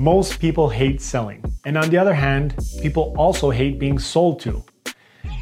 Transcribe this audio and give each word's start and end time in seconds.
Most 0.00 0.40
people 0.40 0.70
hate 0.70 1.02
selling, 1.02 1.44
and 1.66 1.76
on 1.76 1.90
the 1.90 1.98
other 1.98 2.14
hand, 2.14 2.54
people 2.80 3.14
also 3.18 3.50
hate 3.50 3.78
being 3.78 3.98
sold 3.98 4.40
to. 4.40 4.64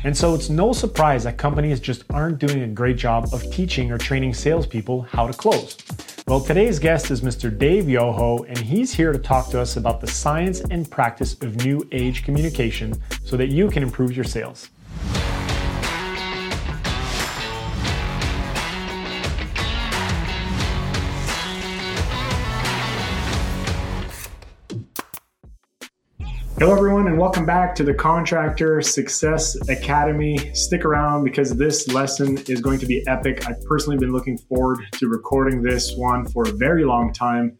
And 0.02 0.16
so 0.16 0.34
it's 0.34 0.50
no 0.50 0.72
surprise 0.72 1.22
that 1.22 1.38
companies 1.38 1.78
just 1.78 2.02
aren't 2.10 2.40
doing 2.40 2.62
a 2.62 2.66
great 2.66 2.96
job 2.96 3.28
of 3.32 3.48
teaching 3.52 3.92
or 3.92 3.98
training 3.98 4.34
salespeople 4.34 5.02
how 5.02 5.28
to 5.28 5.32
close. 5.32 5.76
Well, 6.26 6.40
today's 6.40 6.80
guest 6.80 7.12
is 7.12 7.20
Mr. 7.20 7.56
Dave 7.56 7.88
Yoho, 7.88 8.42
and 8.48 8.58
he's 8.58 8.92
here 8.92 9.12
to 9.12 9.18
talk 9.20 9.48
to 9.50 9.60
us 9.60 9.76
about 9.76 10.00
the 10.00 10.08
science 10.08 10.58
and 10.72 10.90
practice 10.90 11.34
of 11.34 11.64
new 11.64 11.88
age 11.92 12.24
communication 12.24 13.00
so 13.22 13.36
that 13.36 13.50
you 13.50 13.70
can 13.70 13.84
improve 13.84 14.10
your 14.10 14.24
sales. 14.24 14.70
Hello, 26.60 26.74
everyone, 26.74 27.06
and 27.06 27.16
welcome 27.16 27.46
back 27.46 27.72
to 27.76 27.84
the 27.84 27.94
Contractor 27.94 28.82
Success 28.82 29.56
Academy. 29.68 30.36
Stick 30.54 30.84
around 30.84 31.22
because 31.22 31.56
this 31.56 31.86
lesson 31.86 32.36
is 32.48 32.60
going 32.60 32.80
to 32.80 32.86
be 32.86 33.00
epic. 33.06 33.48
I've 33.48 33.62
personally 33.62 33.96
been 33.96 34.10
looking 34.10 34.36
forward 34.36 34.80
to 34.94 35.08
recording 35.08 35.62
this 35.62 35.94
one 35.94 36.26
for 36.26 36.48
a 36.48 36.50
very 36.50 36.84
long 36.84 37.12
time. 37.12 37.56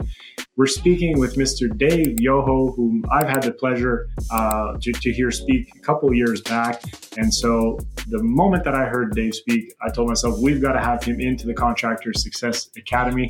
We're 0.57 0.67
speaking 0.67 1.17
with 1.17 1.37
Mr. 1.37 1.69
Dave 1.77 2.19
Yoho, 2.19 2.73
whom 2.73 3.05
I've 3.09 3.29
had 3.29 3.43
the 3.43 3.53
pleasure 3.53 4.09
uh, 4.31 4.73
to, 4.81 4.91
to 4.91 5.13
hear 5.13 5.31
speak 5.31 5.69
a 5.77 5.79
couple 5.79 6.13
years 6.13 6.41
back. 6.41 6.83
And 7.17 7.33
so 7.33 7.79
the 8.09 8.21
moment 8.21 8.65
that 8.65 8.75
I 8.75 8.83
heard 8.83 9.15
Dave 9.15 9.33
speak, 9.33 9.73
I 9.81 9.89
told 9.91 10.09
myself, 10.09 10.39
we've 10.41 10.61
got 10.61 10.73
to 10.73 10.81
have 10.81 11.05
him 11.05 11.21
into 11.21 11.47
the 11.47 11.53
Contractor 11.53 12.11
Success 12.11 12.69
Academy. 12.75 13.29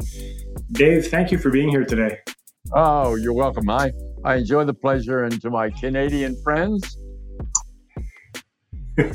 Dave, 0.71 1.09
thank 1.09 1.31
you 1.31 1.37
for 1.37 1.51
being 1.51 1.69
here 1.69 1.85
today. 1.85 2.17
Oh, 2.73 3.13
you're 3.15 3.33
welcome. 3.33 3.69
I 3.69 3.91
I 4.23 4.35
enjoy 4.35 4.65
the 4.65 4.73
pleasure, 4.73 5.23
and 5.23 5.41
to 5.41 5.49
my 5.49 5.69
Canadian 5.69 6.35
friends. 6.43 6.97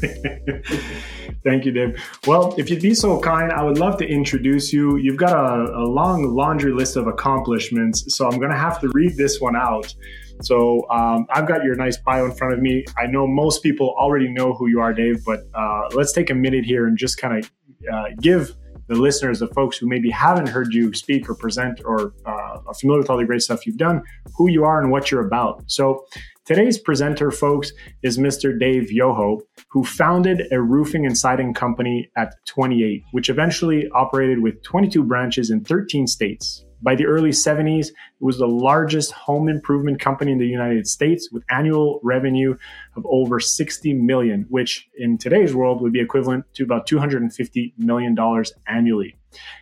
Thank 1.45 1.67
you, 1.67 1.73
Dave. 1.73 2.03
Well, 2.27 2.55
if 2.57 2.71
you'd 2.71 2.81
be 2.81 2.95
so 2.95 3.21
kind, 3.21 3.53
I 3.53 3.63
would 3.63 3.77
love 3.77 3.99
to 3.99 4.07
introduce 4.07 4.73
you. 4.73 4.97
You've 4.97 5.19
got 5.19 5.33
a, 5.33 5.77
a 5.77 5.85
long 5.85 6.35
laundry 6.35 6.73
list 6.73 6.97
of 6.97 7.07
accomplishments, 7.07 8.17
so 8.17 8.27
I'm 8.27 8.39
going 8.39 8.51
to 8.51 8.57
have 8.57 8.81
to 8.81 8.91
read 8.95 9.17
this 9.17 9.41
one 9.41 9.57
out. 9.57 9.95
So 10.43 10.89
um, 10.91 11.27
I've 11.31 11.47
got 11.47 11.65
your 11.65 11.75
nice 11.77 11.99
bio 11.99 12.25
in 12.25 12.33
front 12.33 12.55
of 12.55 12.61
me. 12.61 12.85
I 12.97 13.07
know 13.07 13.27
most 13.27 13.63
people 13.63 13.95
already 13.99 14.29
know 14.29 14.55
who 14.55 14.69
you 14.69 14.81
are, 14.81 14.95
Dave, 14.95 15.23
but 15.25 15.41
uh, 15.55 15.89
let's 15.93 16.13
take 16.13 16.31
a 16.31 16.35
minute 16.35 16.65
here 16.65 16.87
and 16.87 16.97
just 16.97 17.19
kind 17.19 17.45
of 17.45 17.51
uh, 17.93 18.05
give 18.21 18.55
the 18.89 18.95
listeners, 18.95 19.41
the 19.41 19.49
folks 19.49 19.77
who 19.77 19.87
maybe 19.87 20.11
haven't 20.11 20.49
heard 20.49 20.73
you 20.73 20.93
speak 20.93 21.29
or 21.29 21.35
present 21.35 21.81
or 21.85 22.15
uh, 22.27 22.59
are 22.67 22.75
familiar 22.75 23.01
with 23.01 23.11
all 23.11 23.17
the 23.17 23.25
great 23.25 23.43
stuff 23.43 23.67
you've 23.67 23.77
done, 23.77 24.03
who 24.37 24.49
you 24.49 24.65
are 24.65 24.81
and 24.81 24.91
what 24.91 25.11
you're 25.11 25.27
about. 25.27 25.63
So 25.67 26.05
today's 26.45 26.79
presenter, 26.79 27.31
folks, 27.31 27.73
is 28.03 28.19
Mr. 28.19 28.59
Dave 28.59 28.93
Yoho, 28.93 29.41
who 29.69 29.85
founded 29.85 30.43
a 30.53 30.61
roofing 30.61 31.07
and 31.07 31.17
siding 31.17 31.55
company 31.55 32.11
at 32.17 32.35
28, 32.47 33.03
which 33.13 33.29
eventually 33.29 33.89
operated 33.95 34.41
with 34.41 34.63
22 34.63 35.03
branches 35.03 35.51
in 35.51 35.65
13 35.65 36.07
states. 36.07 36.65
By 36.85 36.95
the 36.95 37.07
early 37.07 37.31
70s, 37.31 37.89
it 37.89 37.95
was 38.21 38.37
the 38.37 38.47
largest 38.47 39.11
home 39.13 39.49
improvement 39.49 40.01
company 40.01 40.33
in 40.33 40.39
the 40.39 40.47
United 40.47 40.87
States 40.87 41.33
with 41.33 41.43
annual 41.49 41.99
revenue 42.03 42.59
of 42.95 43.07
over 43.09 43.41
60 43.41 43.95
million, 43.95 44.45
which 44.51 44.87
in 44.99 45.17
today's 45.17 45.55
world 45.55 45.81
would 45.81 45.95
be 45.95 46.01
equivalent 46.01 46.45
to 46.53 46.63
about 46.63 46.87
250 46.87 47.73
million 47.79 48.15
dollars 48.15 48.53
annually. 48.69 49.17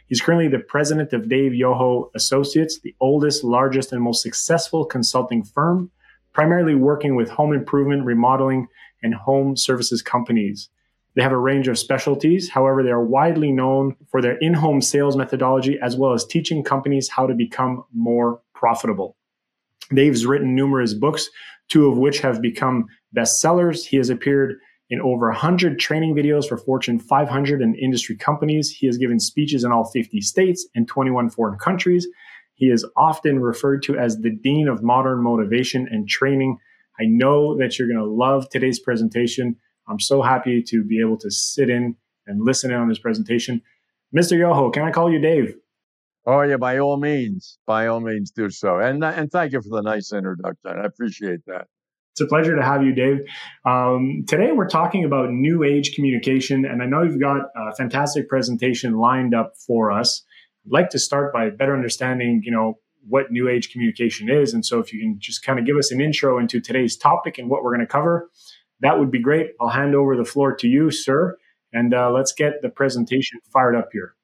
He's 0.09 0.21
currently 0.21 0.49
the 0.49 0.59
president 0.59 1.13
of 1.13 1.29
Dave 1.29 1.55
Yoho 1.55 2.11
Associates, 2.17 2.81
the 2.81 2.95
oldest, 2.99 3.45
largest, 3.45 3.93
and 3.93 4.03
most 4.03 4.21
successful 4.21 4.85
consulting 4.85 5.45
firm, 5.45 5.93
primarily 6.33 6.75
working 6.75 7.15
with 7.15 7.31
home 7.31 7.53
improvement, 7.53 8.05
remodeling, 8.05 8.67
and 9.01 9.15
home 9.15 9.57
services 9.57 10.03
companies. 10.03 10.71
They 11.15 11.23
have 11.23 11.33
a 11.33 11.39
range 11.39 11.69
of 11.69 11.79
specialties. 11.79 12.51
However, 12.51 12.83
they 12.83 12.91
are 12.91 13.05
widely 13.05 13.53
known 13.53 13.97
for 14.11 14.23
their 14.23 14.39
in 14.39 14.55
home 14.55 14.81
sales 14.81 15.17
methodology 15.17 15.79
as 15.83 15.97
well 15.97 16.13
as 16.13 16.25
teaching 16.25 16.65
companies 16.65 17.09
how 17.09 17.27
to 17.27 17.35
become 17.35 17.85
more 17.93 18.41
profitable. 18.55 19.17
Dave's 19.93 20.25
written 20.25 20.55
numerous 20.55 20.95
books, 20.95 21.29
two 21.69 21.91
of 21.91 21.99
which 21.99 22.21
have 22.21 22.41
become 22.41 22.87
bestsellers. 23.15 23.85
He 23.85 23.99
has 23.99 24.09
appeared 24.09 24.57
in 24.89 25.01
over 25.01 25.29
100 25.29 25.79
training 25.79 26.15
videos 26.15 26.49
for 26.49 26.57
Fortune 26.57 26.99
500 26.99 27.61
and 27.61 27.77
industry 27.77 28.17
companies. 28.17 28.71
He 28.71 28.87
has 28.87 28.97
given 28.99 29.21
speeches 29.21 29.65
in 29.65 29.73
all 29.73 29.91
50 29.91 30.21
states 30.21 30.67
and 30.75 30.89
21 30.89 31.31
foreign 31.31 31.59
countries. 31.59 32.07
He 32.55 32.67
is 32.67 32.87
often 32.97 33.41
referred 33.41 33.83
to 33.85 33.99
as 33.99 34.19
the 34.19 34.31
Dean 34.31 34.69
of 34.69 34.83
Modern 34.83 35.23
Motivation 35.23 35.89
and 35.91 36.09
Training. 36.09 36.59
I 37.01 37.05
know 37.07 37.57
that 37.57 37.79
you're 37.79 37.89
going 37.89 37.99
to 37.99 38.05
love 38.05 38.49
today's 38.51 38.79
presentation. 38.79 39.57
I'm 39.93 40.01
so 40.01 40.23
happy 40.23 40.63
to 40.69 40.83
be 40.83 41.01
able 41.01 41.19
to 41.19 41.31
sit 41.31 41.69
in 41.69 41.97
and 42.27 42.43
listen 42.43 42.71
in 42.71 42.79
on 42.79 42.89
this 42.89 42.99
presentation. 42.99 43.61
Mr. 44.17 44.39
Yoho, 44.39 44.71
can 44.71 44.85
I 44.85 44.91
call 44.91 45.13
you 45.13 45.19
Dave? 45.19 45.55
Oh 46.25 46.41
yeah, 46.43 46.57
by 46.57 46.79
all 46.79 46.97
means, 46.97 47.59
by 47.67 47.89
all 47.89 48.01
means, 48.01 48.31
do 48.31 48.49
so. 48.49 48.79
And 48.79 49.05
and 49.05 49.31
thank 49.31 49.53
you 49.53 49.61
for 49.61 49.69
the 49.69 49.83
nice 49.83 50.13
introduction. 50.13 50.79
I 50.79 50.85
appreciate 50.85 51.41
that. 51.47 51.67
It's 52.13 52.21
a 52.21 52.27
pleasure 52.27 52.57
to 52.57 52.63
have 52.63 52.83
you, 52.83 52.95
Dave. 52.95 53.21
Um, 53.67 54.25
today 54.27 54.53
we're 54.53 54.69
talking 54.69 55.05
about 55.05 55.31
new 55.31 55.63
age 55.63 55.95
communication, 55.95 56.65
and 56.65 56.83
I 56.83 56.87
know 56.87 57.03
you've 57.03 57.21
got 57.21 57.49
a 57.57 57.75
fantastic 57.75 58.29
presentation 58.29 58.99
lined 58.99 59.35
up 59.35 59.55
for 59.67 59.91
us. 59.91 60.23
I'd 60.65 60.73
like 60.73 60.91
to 60.91 60.99
start 60.99 61.35
by 61.35 61.51
better 61.51 61.75
understanding, 61.75 62.41
you 62.45 62.53
know, 62.53 62.79
what 63.09 63.31
new 63.31 63.49
age 63.49 63.73
communication 63.73 64.31
is, 64.31 64.55
and 64.55 64.65
so 64.65 64.79
if 64.79 64.93
you 64.93 65.01
can 65.01 65.19
just 65.19 65.45
kind 65.45 65.59
of 65.59 65.67
give 65.67 65.77
us 65.77 65.91
an 65.91 66.01
intro 66.01 66.39
into 66.39 66.61
today's 66.61 66.97
topic 66.97 67.37
and 67.37 67.51
what 67.51 67.63
we're 67.63 67.75
going 67.75 67.87
to 67.87 67.93
cover, 67.93 68.31
that 68.83 68.99
would 68.99 69.11
be 69.11 69.21
great. 69.21 69.53
I'll 69.61 69.69
hand 69.69 69.95
over 69.95 70.17
the 70.17 70.25
floor 70.25 70.55
to 70.57 70.69
you, 70.69 70.91
sir, 70.91 71.37
and 71.73 71.95
uh, 71.95 72.11
let's 72.11 72.33
get 72.33 72.63
the 72.63 72.69
presentation 72.69 73.41
fired 73.53 73.77
up 73.77 73.89
here. 73.93 74.15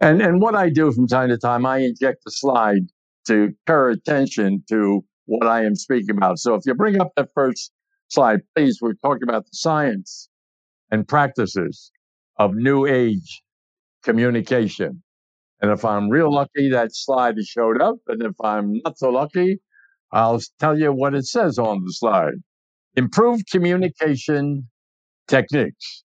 And 0.00 0.22
and 0.22 0.40
what 0.40 0.54
I 0.54 0.70
do 0.70 0.92
from 0.92 1.06
time 1.06 1.28
to 1.30 1.38
time, 1.38 1.66
I 1.66 1.78
inject 1.78 2.22
a 2.26 2.30
slide 2.30 2.82
to 3.26 3.52
cur 3.66 3.90
attention 3.90 4.64
to 4.68 5.04
what 5.26 5.46
I 5.46 5.64
am 5.64 5.74
speaking 5.74 6.16
about. 6.16 6.38
So 6.38 6.54
if 6.54 6.62
you 6.66 6.74
bring 6.74 7.00
up 7.00 7.12
that 7.16 7.28
first 7.34 7.72
slide, 8.08 8.40
please, 8.54 8.78
we're 8.80 8.94
talking 8.94 9.24
about 9.24 9.44
the 9.44 9.52
science 9.52 10.28
and 10.90 11.06
practices 11.06 11.92
of 12.38 12.54
new 12.54 12.86
age 12.86 13.42
communication. 14.02 15.02
And 15.60 15.70
if 15.70 15.84
I'm 15.84 16.08
real 16.08 16.32
lucky, 16.32 16.70
that 16.70 16.94
slide 16.94 17.36
has 17.36 17.46
showed 17.46 17.80
up. 17.82 17.96
And 18.08 18.22
if 18.22 18.34
I'm 18.42 18.80
not 18.84 18.98
so 18.98 19.10
lucky, 19.10 19.60
I'll 20.10 20.40
tell 20.58 20.78
you 20.78 20.92
what 20.92 21.14
it 21.14 21.26
says 21.26 21.58
on 21.58 21.84
the 21.84 21.92
slide. 21.92 22.34
Improved 22.96 23.48
communication 23.50 24.68
techniques, 25.28 26.04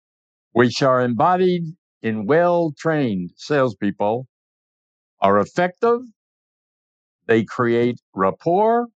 which 0.53 0.81
are 0.81 1.01
embodied 1.01 1.63
in 2.01 2.25
well 2.25 2.73
trained 2.77 3.31
salespeople, 3.35 4.27
are 5.21 5.39
effective. 5.39 5.99
They 7.27 7.43
create 7.43 7.99
rapport 8.15 8.87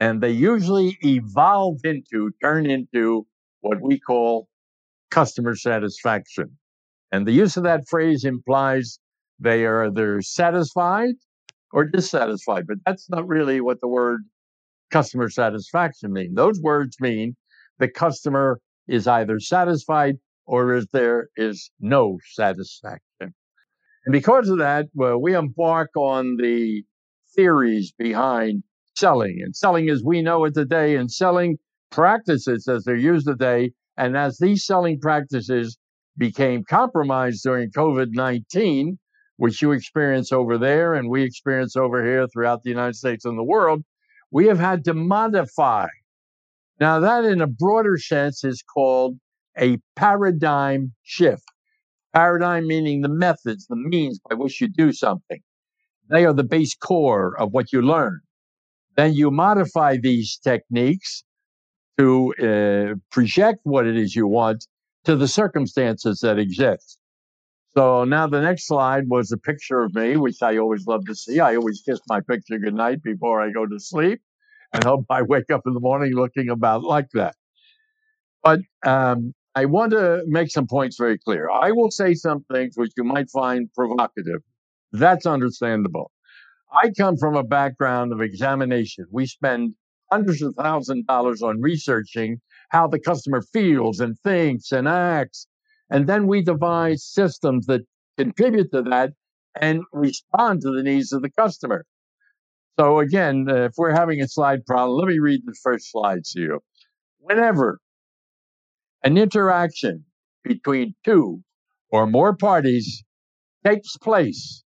and 0.00 0.22
they 0.22 0.30
usually 0.30 0.98
evolve 1.04 1.80
into, 1.84 2.30
turn 2.42 2.68
into 2.68 3.26
what 3.60 3.80
we 3.82 4.00
call 4.00 4.48
customer 5.10 5.54
satisfaction. 5.54 6.58
And 7.12 7.26
the 7.26 7.32
use 7.32 7.56
of 7.56 7.64
that 7.64 7.88
phrase 7.88 8.24
implies 8.24 8.98
they 9.38 9.66
are 9.66 9.86
either 9.86 10.22
satisfied 10.22 11.14
or 11.72 11.84
dissatisfied, 11.84 12.66
but 12.66 12.78
that's 12.86 13.08
not 13.10 13.28
really 13.28 13.60
what 13.60 13.80
the 13.80 13.88
word 13.88 14.22
customer 14.90 15.28
satisfaction 15.28 16.12
mean? 16.12 16.34
Those 16.34 16.60
words 16.60 16.96
mean 17.00 17.36
the 17.78 17.88
customer 17.88 18.60
is 18.88 19.06
either 19.06 19.40
satisfied 19.40 20.16
or 20.46 20.74
is 20.74 20.86
there 20.92 21.28
is 21.36 21.70
no 21.80 22.18
satisfaction. 22.32 23.34
And 24.04 24.12
because 24.12 24.48
of 24.48 24.58
that, 24.58 24.86
well, 24.94 25.20
we 25.20 25.34
embark 25.34 25.90
on 25.96 26.36
the 26.36 26.82
theories 27.34 27.92
behind 27.96 28.62
selling. 28.96 29.38
And 29.42 29.54
selling 29.54 29.88
as 29.88 30.02
we 30.02 30.22
know 30.22 30.44
it 30.44 30.54
today, 30.54 30.96
and 30.96 31.10
selling 31.10 31.58
practices 31.90 32.66
as 32.68 32.84
they're 32.84 32.96
used 32.96 33.26
today. 33.26 33.72
And 33.96 34.16
as 34.16 34.38
these 34.38 34.64
selling 34.64 35.00
practices 35.00 35.78
became 36.16 36.64
compromised 36.64 37.42
during 37.42 37.70
COVID 37.70 38.08
19, 38.12 38.98
which 39.36 39.62
you 39.62 39.72
experience 39.72 40.32
over 40.32 40.58
there 40.58 40.94
and 40.94 41.08
we 41.08 41.22
experience 41.22 41.76
over 41.76 42.04
here 42.04 42.26
throughout 42.28 42.62
the 42.62 42.70
United 42.70 42.94
States 42.94 43.24
and 43.24 43.38
the 43.38 43.44
world, 43.44 43.82
we 44.30 44.46
have 44.46 44.58
had 44.58 44.84
to 44.84 44.94
modify. 44.94 45.88
Now, 46.80 47.00
that 47.00 47.24
in 47.24 47.40
a 47.40 47.46
broader 47.46 47.98
sense 47.98 48.44
is 48.44 48.62
called 48.62 49.18
a 49.58 49.78
paradigm 49.96 50.94
shift. 51.02 51.44
Paradigm 52.14 52.66
meaning 52.66 53.02
the 53.02 53.08
methods, 53.08 53.66
the 53.66 53.76
means 53.76 54.20
by 54.28 54.34
which 54.36 54.60
you 54.60 54.68
do 54.68 54.92
something. 54.92 55.40
They 56.08 56.24
are 56.24 56.32
the 56.32 56.44
base 56.44 56.74
core 56.74 57.38
of 57.40 57.52
what 57.52 57.72
you 57.72 57.82
learn. 57.82 58.20
Then 58.96 59.14
you 59.14 59.30
modify 59.30 59.98
these 59.98 60.38
techniques 60.38 61.24
to 61.98 62.34
uh, 62.38 62.94
project 63.12 63.60
what 63.64 63.86
it 63.86 63.96
is 63.96 64.16
you 64.16 64.28
want 64.28 64.66
to 65.04 65.16
the 65.16 65.28
circumstances 65.28 66.20
that 66.20 66.38
exist. 66.38 66.99
So 67.76 68.04
now 68.04 68.26
the 68.26 68.40
next 68.40 68.66
slide 68.66 69.08
was 69.08 69.32
a 69.32 69.38
picture 69.38 69.80
of 69.82 69.94
me, 69.94 70.16
which 70.16 70.42
I 70.42 70.58
always 70.58 70.86
love 70.86 71.04
to 71.06 71.14
see. 71.14 71.40
I 71.40 71.56
always 71.56 71.82
kiss 71.82 72.00
my 72.08 72.20
picture 72.20 72.58
goodnight 72.58 73.02
before 73.02 73.40
I 73.40 73.50
go 73.50 73.66
to 73.66 73.78
sleep 73.78 74.20
and 74.72 74.84
hope 74.84 75.06
I 75.10 75.22
wake 75.22 75.50
up 75.50 75.62
in 75.66 75.74
the 75.74 75.80
morning 75.80 76.12
looking 76.14 76.50
about 76.50 76.82
like 76.82 77.08
that. 77.14 77.36
But 78.42 78.60
um, 78.84 79.34
I 79.54 79.66
want 79.66 79.92
to 79.92 80.22
make 80.26 80.50
some 80.50 80.66
points 80.66 80.96
very 80.98 81.18
clear. 81.18 81.50
I 81.50 81.72
will 81.72 81.90
say 81.90 82.14
some 82.14 82.44
things 82.52 82.74
which 82.76 82.92
you 82.96 83.04
might 83.04 83.30
find 83.30 83.72
provocative. 83.74 84.42
That's 84.92 85.26
understandable. 85.26 86.10
I 86.72 86.90
come 86.98 87.16
from 87.16 87.36
a 87.36 87.44
background 87.44 88.12
of 88.12 88.20
examination. 88.20 89.06
We 89.10 89.26
spend 89.26 89.74
hundreds 90.12 90.42
of 90.42 90.54
thousands 90.56 91.00
of 91.02 91.06
dollars 91.06 91.42
on 91.42 91.60
researching 91.60 92.40
how 92.70 92.88
the 92.88 93.00
customer 93.00 93.42
feels 93.42 94.00
and 94.00 94.18
thinks 94.20 94.72
and 94.72 94.88
acts. 94.88 95.46
And 95.90 96.06
then 96.08 96.26
we 96.26 96.42
devise 96.42 97.04
systems 97.04 97.66
that 97.66 97.82
contribute 98.16 98.70
to 98.72 98.82
that 98.82 99.10
and 99.60 99.82
respond 99.92 100.62
to 100.62 100.70
the 100.70 100.82
needs 100.82 101.12
of 101.12 101.22
the 101.22 101.30
customer. 101.30 101.84
So 102.78 103.00
again, 103.00 103.46
uh, 103.48 103.64
if 103.64 103.72
we're 103.76 103.94
having 103.94 104.20
a 104.20 104.28
slide 104.28 104.64
problem, 104.64 104.98
let 104.98 105.08
me 105.08 105.18
read 105.18 105.40
the 105.44 105.56
first 105.62 105.90
slide 105.90 106.24
to 106.32 106.40
you. 106.40 106.60
Whenever 107.18 107.78
an 109.02 109.18
interaction 109.18 110.04
between 110.44 110.94
two 111.04 111.42
or 111.90 112.06
more 112.06 112.36
parties 112.36 113.02
takes 113.64 113.96
place 113.96 114.62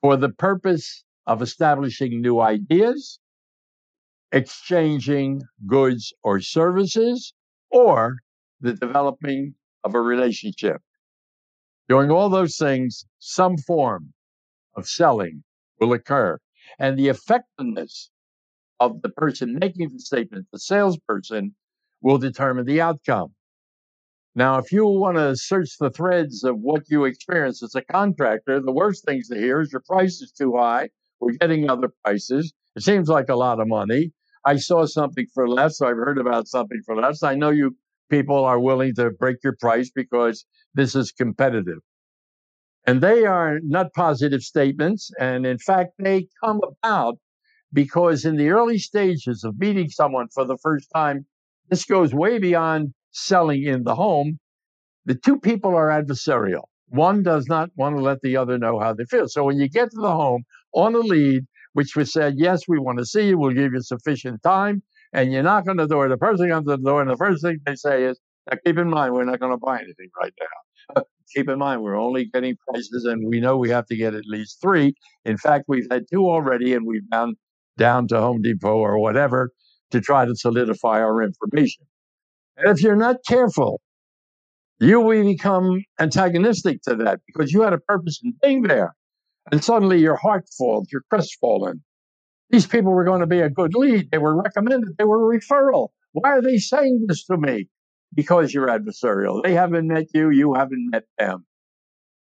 for 0.00 0.16
the 0.16 0.30
purpose 0.30 1.04
of 1.26 1.42
establishing 1.42 2.20
new 2.20 2.40
ideas, 2.40 3.18
exchanging 4.32 5.42
goods 5.66 6.12
or 6.22 6.40
services, 6.40 7.34
or 7.70 8.16
the 8.60 8.72
developing 8.74 9.54
of 9.84 9.94
a 9.94 10.00
relationship. 10.00 10.80
Doing 11.88 12.10
all 12.10 12.30
those 12.30 12.56
things, 12.56 13.04
some 13.18 13.56
form 13.58 14.12
of 14.74 14.88
selling 14.88 15.44
will 15.80 15.92
occur. 15.92 16.38
And 16.78 16.98
the 16.98 17.08
effectiveness 17.08 18.10
of 18.80 19.02
the 19.02 19.10
person 19.10 19.58
making 19.58 19.90
the 19.92 20.00
statement, 20.00 20.46
the 20.52 20.58
salesperson, 20.58 21.54
will 22.00 22.18
determine 22.18 22.66
the 22.66 22.80
outcome. 22.80 23.34
Now, 24.34 24.58
if 24.58 24.72
you 24.72 24.86
want 24.86 25.16
to 25.16 25.36
search 25.36 25.78
the 25.78 25.90
threads 25.90 26.42
of 26.42 26.58
what 26.58 26.82
you 26.88 27.04
experience 27.04 27.62
as 27.62 27.74
a 27.76 27.82
contractor, 27.82 28.60
the 28.60 28.72
worst 28.72 29.04
things 29.04 29.28
to 29.28 29.36
hear 29.36 29.60
is 29.60 29.70
your 29.70 29.82
price 29.86 30.20
is 30.20 30.32
too 30.32 30.56
high. 30.56 30.88
We're 31.20 31.32
getting 31.32 31.70
other 31.70 31.90
prices. 32.02 32.52
It 32.74 32.82
seems 32.82 33.08
like 33.08 33.28
a 33.28 33.36
lot 33.36 33.60
of 33.60 33.68
money. 33.68 34.12
I 34.44 34.56
saw 34.56 34.86
something 34.86 35.26
for 35.32 35.48
less. 35.48 35.80
I've 35.80 35.96
heard 35.96 36.18
about 36.18 36.48
something 36.48 36.82
for 36.84 36.96
less. 36.96 37.22
I 37.22 37.36
know 37.36 37.50
you 37.50 37.76
people 38.10 38.44
are 38.44 38.60
willing 38.60 38.94
to 38.96 39.10
break 39.10 39.36
your 39.42 39.56
price 39.60 39.90
because 39.94 40.44
this 40.74 40.94
is 40.94 41.12
competitive. 41.12 41.78
And 42.86 43.00
they 43.00 43.24
are 43.24 43.60
not 43.62 43.92
positive 43.94 44.42
statements. 44.42 45.10
And 45.18 45.46
in 45.46 45.58
fact, 45.58 45.92
they 45.98 46.28
come 46.42 46.60
about 46.82 47.18
because 47.72 48.24
in 48.24 48.36
the 48.36 48.50
early 48.50 48.78
stages 48.78 49.42
of 49.44 49.58
meeting 49.58 49.88
someone 49.88 50.28
for 50.32 50.44
the 50.44 50.58
first 50.58 50.88
time, 50.94 51.26
this 51.70 51.84
goes 51.84 52.14
way 52.14 52.38
beyond 52.38 52.92
selling 53.10 53.64
in 53.64 53.84
the 53.84 53.94
home. 53.94 54.38
The 55.06 55.14
two 55.14 55.38
people 55.38 55.74
are 55.74 55.88
adversarial. 55.88 56.64
One 56.88 57.22
does 57.22 57.46
not 57.48 57.70
want 57.76 57.96
to 57.96 58.02
let 58.02 58.20
the 58.22 58.36
other 58.36 58.58
know 58.58 58.78
how 58.78 58.92
they 58.92 59.04
feel. 59.04 59.28
So 59.28 59.44
when 59.44 59.58
you 59.58 59.68
get 59.68 59.90
to 59.90 60.00
the 60.00 60.12
home 60.12 60.44
on 60.72 60.94
a 60.94 60.98
lead, 60.98 61.44
which 61.72 61.96
was 61.96 62.12
said, 62.12 62.34
yes, 62.36 62.62
we 62.68 62.78
want 62.78 62.98
to 62.98 63.06
see 63.06 63.28
you, 63.28 63.38
we'll 63.38 63.52
give 63.54 63.72
you 63.72 63.80
sufficient 63.80 64.42
time, 64.42 64.82
and 65.14 65.32
you 65.32 65.42
knock 65.42 65.68
on 65.68 65.78
the 65.78 65.86
door, 65.86 66.08
the 66.08 66.18
person 66.18 66.50
comes 66.50 66.66
to 66.66 66.76
the 66.76 66.82
door, 66.82 67.00
and 67.00 67.10
the 67.10 67.16
first 67.16 67.42
thing 67.42 67.58
they 67.64 67.76
say 67.76 68.04
is, 68.04 68.20
now 68.50 68.58
keep 68.66 68.78
in 68.78 68.90
mind, 68.90 69.14
we're 69.14 69.24
not 69.24 69.40
going 69.40 69.52
to 69.52 69.58
buy 69.58 69.78
anything 69.78 70.10
right 70.20 70.34
now. 70.40 70.96
Uh, 70.96 71.04
keep 71.34 71.48
in 71.48 71.58
mind, 71.58 71.82
we're 71.82 71.96
only 71.98 72.26
getting 72.26 72.56
prices, 72.68 73.06
and 73.06 73.26
we 73.26 73.40
know 73.40 73.56
we 73.56 73.70
have 73.70 73.86
to 73.86 73.96
get 73.96 74.14
at 74.14 74.26
least 74.26 74.58
three. 74.60 74.94
In 75.24 75.38
fact, 75.38 75.64
we've 75.68 75.88
had 75.90 76.04
two 76.12 76.26
already, 76.26 76.74
and 76.74 76.86
we've 76.86 77.08
gone 77.10 77.36
down 77.78 78.08
to 78.08 78.20
Home 78.20 78.42
Depot 78.42 78.76
or 78.76 78.98
whatever 78.98 79.50
to 79.92 80.00
try 80.00 80.26
to 80.26 80.36
solidify 80.36 81.00
our 81.00 81.22
information. 81.22 81.84
And 82.56 82.68
if 82.76 82.82
you're 82.82 82.96
not 82.96 83.18
careful, 83.26 83.80
you 84.80 85.00
will 85.00 85.24
become 85.24 85.82
antagonistic 86.00 86.82
to 86.82 86.96
that 86.96 87.20
because 87.26 87.52
you 87.52 87.62
had 87.62 87.72
a 87.72 87.78
purpose 87.78 88.20
in 88.22 88.34
being 88.42 88.62
there. 88.62 88.94
And 89.52 89.62
suddenly 89.64 89.98
your 90.00 90.16
heart 90.16 90.46
falls, 90.58 90.88
you're 90.92 91.04
crestfallen. 91.10 91.82
These 92.54 92.68
people 92.68 92.92
were 92.92 93.02
going 93.02 93.18
to 93.18 93.26
be 93.26 93.40
a 93.40 93.50
good 93.50 93.74
lead. 93.74 94.12
They 94.12 94.18
were 94.18 94.40
recommended, 94.40 94.96
they 94.96 95.02
were 95.02 95.34
a 95.34 95.36
referral. 95.36 95.88
Why 96.12 96.30
are 96.30 96.40
they 96.40 96.58
saying 96.58 97.06
this 97.08 97.24
to 97.24 97.36
me? 97.36 97.68
Because 98.14 98.54
you're 98.54 98.68
adversarial. 98.68 99.42
They 99.42 99.54
haven't 99.54 99.88
met 99.88 100.06
you, 100.14 100.30
you 100.30 100.54
haven't 100.54 100.88
met 100.92 101.02
them. 101.18 101.46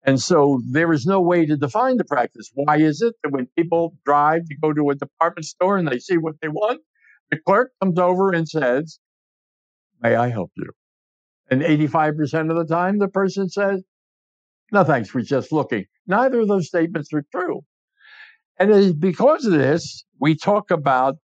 And 0.03 0.21
so 0.21 0.61
there 0.69 0.93
is 0.93 1.07
no 1.07 1.19
way 1.19 1.47
to 1.47 1.57
define 1.57 1.97
the 1.97 2.03
practice. 2.03 2.51
Why 2.53 2.77
is 2.77 3.01
it 3.01 3.15
that 3.23 3.31
when 3.31 3.47
people 3.57 3.95
drive 4.05 4.45
to 4.45 4.55
go 4.61 4.71
to 4.71 4.91
a 4.91 4.95
department 4.95 5.45
store 5.45 5.79
and 5.79 5.87
they 5.87 5.97
see 5.97 6.17
what 6.17 6.35
they 6.43 6.47
want, 6.47 6.81
the 7.31 7.39
clerk 7.39 7.71
comes 7.81 7.97
over 7.97 8.31
and 8.31 8.47
says, 8.47 8.99
May 9.99 10.15
I 10.15 10.29
help 10.29 10.51
you? 10.55 10.69
And 11.49 11.63
85% 11.63 12.51
of 12.51 12.55
the 12.55 12.71
time, 12.71 12.99
the 12.99 13.07
person 13.07 13.49
says, 13.49 13.81
No, 14.71 14.83
thanks, 14.83 15.11
we're 15.11 15.21
just 15.21 15.51
looking. 15.51 15.85
Neither 16.05 16.41
of 16.41 16.47
those 16.47 16.67
statements 16.67 17.11
are 17.13 17.25
true. 17.31 17.61
And 18.59 18.99
because 18.99 19.45
of 19.45 19.53
this, 19.53 20.03
we 20.19 20.35
talk 20.35 20.69
about 20.69 21.15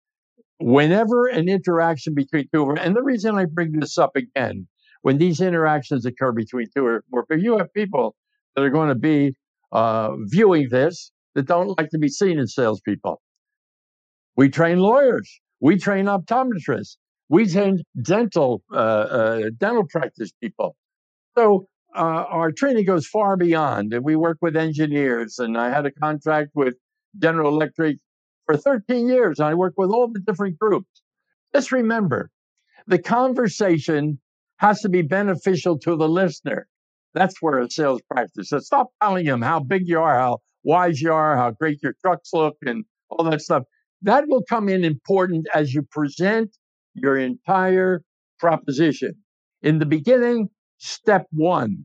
whenever 0.60 1.26
an 1.26 1.48
interaction 1.48 2.14
between 2.14 2.48
two, 2.54 2.70
and 2.70 2.94
the 2.94 3.02
reason 3.02 3.36
I 3.36 3.44
bring 3.46 3.72
this 3.72 3.98
up 3.98 4.14
again, 4.14 4.68
when 5.02 5.18
these 5.18 5.40
interactions 5.40 6.06
occur 6.06 6.32
between 6.32 6.68
two 6.74 6.86
or 6.86 7.04
more 7.10 7.26
you 7.36 7.58
have 7.58 7.72
people 7.74 8.14
that 8.54 8.62
are 8.62 8.70
going 8.70 8.88
to 8.88 8.94
be 8.94 9.34
uh, 9.72 10.12
viewing 10.26 10.68
this 10.70 11.10
that 11.34 11.46
don't 11.46 11.76
like 11.76 11.90
to 11.90 11.98
be 11.98 12.08
seen 12.08 12.38
as 12.38 12.54
salespeople. 12.54 13.20
We 14.36 14.48
train 14.48 14.78
lawyers. 14.78 15.40
We 15.60 15.76
train 15.76 16.06
optometrists. 16.06 16.96
We 17.28 17.46
train 17.46 17.82
dental 18.00 18.62
uh, 18.72 18.76
uh, 18.76 19.50
dental 19.58 19.84
practice 19.90 20.30
people. 20.40 20.76
So 21.36 21.66
uh, 21.96 22.24
our 22.28 22.52
training 22.52 22.84
goes 22.84 23.06
far 23.06 23.36
beyond. 23.36 23.92
And 23.92 24.04
we 24.04 24.14
work 24.16 24.38
with 24.40 24.56
engineers, 24.56 25.38
and 25.38 25.58
I 25.58 25.70
had 25.70 25.86
a 25.86 25.90
contract 25.90 26.50
with 26.54 26.74
General 27.18 27.54
Electric 27.54 27.98
for 28.46 28.56
13 28.56 29.08
years. 29.08 29.40
I 29.40 29.54
worked 29.54 29.78
with 29.78 29.90
all 29.90 30.08
the 30.08 30.20
different 30.20 30.58
groups. 30.58 31.02
Just 31.54 31.72
remember, 31.72 32.30
the 32.86 32.98
conversation 32.98 34.20
has 34.58 34.80
to 34.82 34.88
be 34.88 35.02
beneficial 35.02 35.78
to 35.80 35.96
the 35.96 36.08
listener. 36.08 36.66
That's 37.14 37.40
where 37.40 37.58
a 37.58 37.70
sales 37.70 38.02
practice. 38.10 38.48
So 38.50 38.58
stop 38.58 38.88
telling 39.02 39.26
them 39.26 39.42
how 39.42 39.60
big 39.60 39.82
you 39.86 40.00
are, 40.00 40.18
how 40.18 40.38
wise 40.64 41.00
you 41.00 41.12
are, 41.12 41.36
how 41.36 41.52
great 41.52 41.82
your 41.82 41.94
trucks 42.00 42.30
look, 42.32 42.56
and 42.62 42.84
all 43.08 43.24
that 43.30 43.40
stuff. 43.40 43.64
That 44.02 44.24
will 44.28 44.42
come 44.48 44.68
in 44.68 44.84
important 44.84 45.46
as 45.54 45.72
you 45.72 45.82
present 45.82 46.56
your 46.94 47.16
entire 47.16 48.02
proposition. 48.38 49.14
In 49.62 49.78
the 49.78 49.86
beginning, 49.86 50.48
step 50.78 51.26
one 51.32 51.84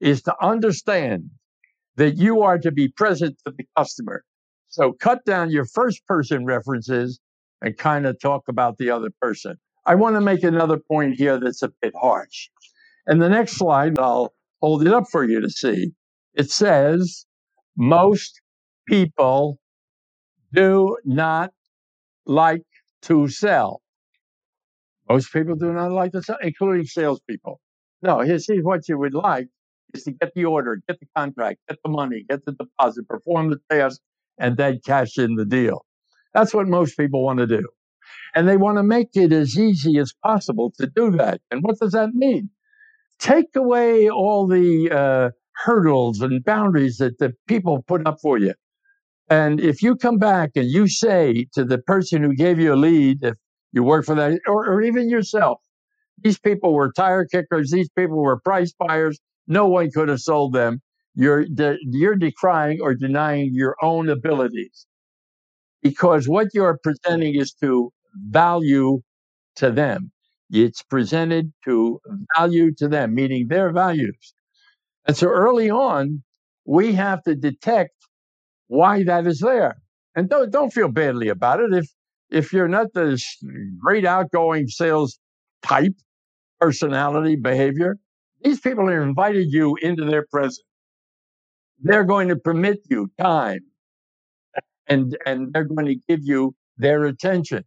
is 0.00 0.22
to 0.22 0.34
understand 0.42 1.30
that 1.96 2.16
you 2.18 2.42
are 2.42 2.58
to 2.58 2.70
be 2.70 2.88
present 2.88 3.36
to 3.46 3.54
the 3.56 3.64
customer. 3.76 4.22
So 4.76 4.92
cut 4.92 5.24
down 5.24 5.50
your 5.50 5.64
first 5.64 6.06
person 6.06 6.44
references 6.44 7.18
and 7.62 7.78
kind 7.78 8.04
of 8.04 8.20
talk 8.20 8.42
about 8.46 8.76
the 8.76 8.90
other 8.90 9.08
person. 9.22 9.56
I 9.86 9.94
want 9.94 10.16
to 10.16 10.20
make 10.20 10.42
another 10.42 10.76
point 10.76 11.14
here 11.14 11.40
that's 11.40 11.62
a 11.62 11.72
bit 11.80 11.94
harsh. 11.98 12.50
And 13.06 13.22
the 13.22 13.30
next 13.30 13.52
slide, 13.52 13.98
I'll 13.98 14.34
hold 14.60 14.86
it 14.86 14.92
up 14.92 15.04
for 15.10 15.24
you 15.24 15.40
to 15.40 15.48
see. 15.48 15.92
It 16.34 16.50
says, 16.50 17.24
most 17.78 18.42
people 18.86 19.58
do 20.52 20.98
not 21.06 21.52
like 22.26 22.64
to 23.04 23.28
sell. 23.28 23.80
Most 25.08 25.32
people 25.32 25.54
do 25.54 25.72
not 25.72 25.90
like 25.90 26.12
to 26.12 26.22
sell, 26.22 26.36
including 26.42 26.84
salespeople. 26.84 27.60
No, 28.02 28.20
here's, 28.20 28.46
what 28.60 28.86
you 28.90 28.98
would 28.98 29.14
like 29.14 29.48
is 29.94 30.04
to 30.04 30.12
get 30.12 30.34
the 30.34 30.44
order, 30.44 30.82
get 30.86 31.00
the 31.00 31.06
contract, 31.16 31.60
get 31.66 31.78
the 31.82 31.90
money, 31.90 32.26
get 32.28 32.44
the 32.44 32.52
deposit, 32.52 33.08
perform 33.08 33.48
the 33.48 33.60
task, 33.70 34.02
and 34.38 34.56
then 34.56 34.80
cash 34.84 35.18
in 35.18 35.36
the 35.36 35.44
deal. 35.44 35.84
That's 36.34 36.52
what 36.52 36.66
most 36.66 36.96
people 36.96 37.24
want 37.24 37.38
to 37.38 37.46
do. 37.46 37.66
And 38.34 38.46
they 38.46 38.56
want 38.56 38.76
to 38.76 38.82
make 38.82 39.08
it 39.14 39.32
as 39.32 39.58
easy 39.58 39.98
as 39.98 40.12
possible 40.22 40.72
to 40.78 40.86
do 40.86 41.10
that. 41.12 41.40
And 41.50 41.62
what 41.62 41.78
does 41.78 41.92
that 41.92 42.14
mean? 42.14 42.50
Take 43.18 43.56
away 43.56 44.10
all 44.10 44.46
the 44.46 44.90
uh, 44.90 45.30
hurdles 45.54 46.20
and 46.20 46.44
boundaries 46.44 46.98
that 46.98 47.18
the 47.18 47.32
people 47.48 47.82
put 47.86 48.06
up 48.06 48.18
for 48.20 48.36
you. 48.38 48.52
And 49.30 49.58
if 49.60 49.82
you 49.82 49.96
come 49.96 50.18
back 50.18 50.50
and 50.54 50.70
you 50.70 50.86
say 50.86 51.46
to 51.54 51.64
the 51.64 51.78
person 51.78 52.22
who 52.22 52.34
gave 52.34 52.58
you 52.60 52.74
a 52.74 52.76
lead, 52.76 53.22
if 53.22 53.34
you 53.72 53.82
work 53.82 54.04
for 54.04 54.14
that, 54.14 54.38
or, 54.46 54.66
or 54.66 54.82
even 54.82 55.08
yourself, 55.08 55.60
these 56.22 56.38
people 56.38 56.74
were 56.74 56.92
tire 56.92 57.24
kickers, 57.24 57.70
these 57.70 57.88
people 57.88 58.22
were 58.22 58.38
price 58.38 58.72
buyers, 58.78 59.18
no 59.48 59.66
one 59.66 59.90
could 59.90 60.08
have 60.08 60.20
sold 60.20 60.52
them 60.52 60.80
you're 61.16 61.46
de- 61.46 61.78
you're 61.84 62.16
decrying 62.16 62.80
or 62.82 62.94
denying 62.94 63.50
your 63.54 63.76
own 63.82 64.10
abilities 64.10 64.86
because 65.82 66.28
what 66.28 66.48
you're 66.54 66.78
presenting 66.82 67.34
is 67.36 67.52
to 67.54 67.92
value 68.14 69.00
to 69.56 69.70
them 69.70 70.12
it's 70.50 70.82
presented 70.82 71.52
to 71.64 72.00
value 72.36 72.72
to 72.74 72.88
them 72.88 73.14
meaning 73.14 73.48
their 73.48 73.72
values 73.72 74.34
And 75.06 75.16
so 75.16 75.28
early 75.28 75.70
on, 75.70 76.22
we 76.64 76.92
have 76.94 77.22
to 77.24 77.34
detect 77.34 77.92
why 78.68 79.04
that 79.04 79.26
is 79.26 79.40
there. 79.40 79.76
And 80.16 80.28
don't, 80.28 80.50
don't 80.50 80.72
feel 80.72 80.88
badly 80.90 81.28
about 81.28 81.60
it. 81.60 81.72
If, 81.74 81.86
if 82.30 82.52
you're 82.52 82.68
not 82.68 82.88
the 82.94 83.20
great 83.78 84.04
outgoing 84.06 84.68
sales 84.68 85.18
type, 85.62 85.94
personality, 86.60 87.36
behavior, 87.36 87.98
these 88.42 88.60
people 88.60 88.88
have 88.88 89.02
invited 89.02 89.48
you 89.52 89.76
into 89.82 90.04
their 90.04 90.26
presence. 90.30 90.62
They're 91.80 92.04
going 92.04 92.28
to 92.28 92.36
permit 92.36 92.80
you 92.90 93.10
time 93.20 93.60
and, 94.88 95.16
and 95.26 95.52
they're 95.52 95.64
going 95.64 95.86
to 95.86 95.96
give 96.08 96.20
you 96.22 96.54
their 96.78 97.04
attention, 97.04 97.64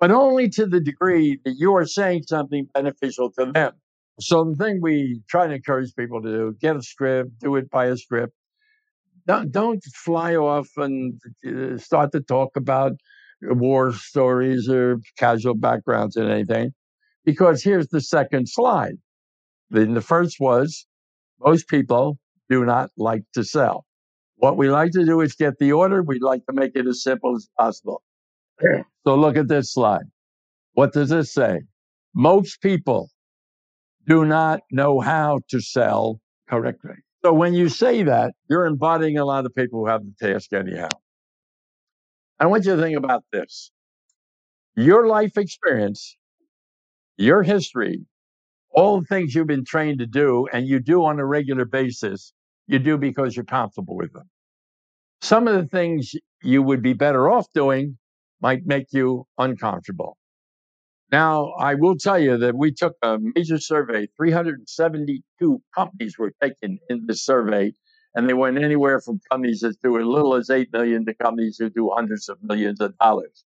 but 0.00 0.10
only 0.10 0.48
to 0.50 0.66
the 0.66 0.80
degree 0.80 1.38
that 1.44 1.54
you 1.58 1.74
are 1.76 1.86
saying 1.86 2.24
something 2.28 2.68
beneficial 2.74 3.30
to 3.38 3.52
them. 3.52 3.72
So 4.20 4.44
the 4.44 4.56
thing 4.56 4.80
we 4.82 5.22
try 5.28 5.46
to 5.46 5.54
encourage 5.54 5.94
people 5.96 6.22
to 6.22 6.28
do, 6.28 6.56
get 6.60 6.76
a 6.76 6.82
script, 6.82 7.38
do 7.40 7.56
it 7.56 7.70
by 7.70 7.86
a 7.86 7.96
script. 7.96 8.34
Don't, 9.26 9.52
don't 9.52 9.82
fly 9.94 10.34
off 10.36 10.68
and 10.76 11.20
uh, 11.46 11.78
start 11.78 12.12
to 12.12 12.20
talk 12.20 12.56
about 12.56 12.92
war 13.42 13.92
stories 13.92 14.68
or 14.68 15.00
casual 15.18 15.54
backgrounds 15.54 16.16
and 16.16 16.30
anything. 16.30 16.72
Because 17.24 17.62
here's 17.62 17.88
the 17.88 18.00
second 18.00 18.48
slide. 18.48 18.94
Then 19.70 19.94
the 19.94 20.00
first 20.00 20.38
was 20.40 20.86
most 21.40 21.68
people 21.68 22.18
do 22.50 22.64
not 22.66 22.90
like 22.98 23.22
to 23.34 23.44
sell. 23.44 23.86
What 24.36 24.56
we 24.56 24.70
like 24.70 24.92
to 24.92 25.04
do 25.06 25.20
is 25.20 25.34
get 25.34 25.58
the 25.58 25.72
order. 25.72 26.02
We'd 26.02 26.22
like 26.22 26.44
to 26.46 26.52
make 26.52 26.72
it 26.74 26.86
as 26.86 27.02
simple 27.02 27.36
as 27.36 27.48
possible. 27.58 28.02
So 29.06 29.14
look 29.14 29.36
at 29.36 29.48
this 29.48 29.72
slide. 29.72 30.04
What 30.74 30.92
does 30.92 31.08
this 31.08 31.32
say? 31.32 31.60
Most 32.14 32.60
people 32.60 33.08
do 34.06 34.24
not 34.24 34.60
know 34.70 35.00
how 35.00 35.40
to 35.50 35.60
sell 35.60 36.20
correctly. 36.48 36.94
So 37.24 37.32
when 37.32 37.54
you 37.54 37.68
say 37.68 38.02
that, 38.02 38.32
you're 38.48 38.66
embodying 38.66 39.18
a 39.18 39.24
lot 39.24 39.46
of 39.46 39.54
people 39.54 39.80
who 39.80 39.86
have 39.86 40.02
the 40.02 40.28
task 40.28 40.52
anyhow. 40.52 40.88
I 42.38 42.46
want 42.46 42.64
you 42.64 42.76
to 42.76 42.82
think 42.82 42.96
about 42.96 43.24
this. 43.32 43.70
Your 44.76 45.06
life 45.06 45.36
experience, 45.36 46.16
your 47.18 47.42
history, 47.42 48.06
all 48.70 49.00
the 49.00 49.06
things 49.06 49.34
you've 49.34 49.46
been 49.46 49.64
trained 49.64 49.98
to 49.98 50.06
do 50.06 50.48
and 50.52 50.66
you 50.66 50.80
do 50.80 51.04
on 51.04 51.18
a 51.18 51.26
regular 51.26 51.66
basis, 51.66 52.32
you 52.70 52.78
do 52.78 52.96
because 52.96 53.34
you're 53.36 53.44
comfortable 53.44 53.96
with 53.96 54.12
them. 54.12 54.30
Some 55.22 55.48
of 55.48 55.54
the 55.54 55.66
things 55.66 56.12
you 56.42 56.62
would 56.62 56.82
be 56.82 56.92
better 56.92 57.28
off 57.28 57.46
doing 57.52 57.98
might 58.40 58.64
make 58.64 58.86
you 58.92 59.26
uncomfortable. 59.36 60.16
Now, 61.12 61.52
I 61.58 61.74
will 61.74 61.96
tell 61.96 62.18
you 62.18 62.38
that 62.38 62.56
we 62.56 62.72
took 62.72 62.94
a 63.02 63.18
major 63.34 63.58
survey. 63.58 64.06
372 64.16 65.62
companies 65.74 66.16
were 66.16 66.32
taken 66.40 66.78
in 66.88 67.06
this 67.06 67.24
survey, 67.24 67.72
and 68.14 68.28
they 68.28 68.34
went 68.34 68.56
anywhere 68.56 69.00
from 69.00 69.20
companies 69.30 69.60
that 69.60 69.74
do 69.82 69.98
as 69.98 70.06
little 70.06 70.34
as 70.36 70.48
8 70.48 70.72
million 70.72 71.04
to 71.06 71.14
companies 71.14 71.56
who 71.58 71.68
do 71.68 71.90
hundreds 71.92 72.28
of 72.28 72.38
millions 72.42 72.80
of 72.80 72.96
dollars. 72.98 73.44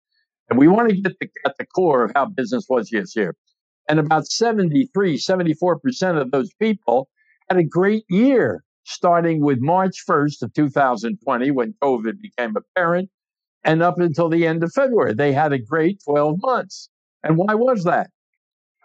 And 0.50 0.58
we 0.58 0.68
want 0.68 0.90
to 0.90 0.96
get 0.96 1.18
the, 1.18 1.28
at 1.46 1.56
the 1.58 1.64
core 1.64 2.04
of 2.04 2.12
how 2.14 2.26
business 2.26 2.66
was 2.68 2.90
this 2.90 3.16
year. 3.16 3.34
And 3.88 3.98
about 3.98 4.26
73, 4.26 5.16
74% 5.16 6.20
of 6.20 6.30
those 6.30 6.52
people 6.60 7.08
had 7.48 7.58
a 7.58 7.64
great 7.64 8.04
year, 8.10 8.62
starting 8.86 9.40
with 9.40 9.58
March 9.60 10.04
1st 10.08 10.42
of 10.42 10.54
2020 10.54 11.50
when 11.50 11.74
COVID 11.82 12.20
became 12.20 12.54
apparent 12.56 13.10
and 13.64 13.82
up 13.82 13.98
until 13.98 14.28
the 14.28 14.46
end 14.46 14.62
of 14.62 14.72
February. 14.72 15.12
They 15.12 15.32
had 15.32 15.52
a 15.52 15.58
great 15.58 16.00
12 16.04 16.36
months. 16.40 16.88
And 17.24 17.36
why 17.36 17.54
was 17.54 17.84
that? 17.84 18.10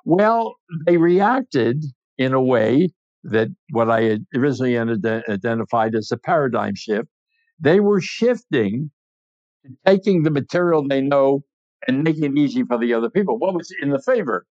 Well, 0.04 0.56
they 0.88 0.98
reacted 0.98 1.86
in 2.18 2.34
a 2.34 2.42
way 2.42 2.90
that 3.24 3.50
what 3.70 3.92
I 3.92 4.02
had 4.02 4.26
originally 4.36 4.76
identified 4.78 5.94
as 5.94 6.12
a 6.12 6.18
paradigm 6.18 6.74
shift. 6.74 7.08
They 7.60 7.80
were 7.80 8.02
shifting 8.02 8.90
taking 9.86 10.24
the 10.24 10.32
material 10.32 10.88
they 10.88 11.02
know 11.02 11.44
and 11.88 12.04
making 12.04 12.24
it 12.24 12.40
easy 12.40 12.64
for 12.64 12.80
the 12.80 12.96
other 12.96 13.12
people. 13.12 13.38
What 13.38 13.54
was 13.54 13.72
in 13.80 13.92
the 13.92 14.02
favor? 14.02 14.48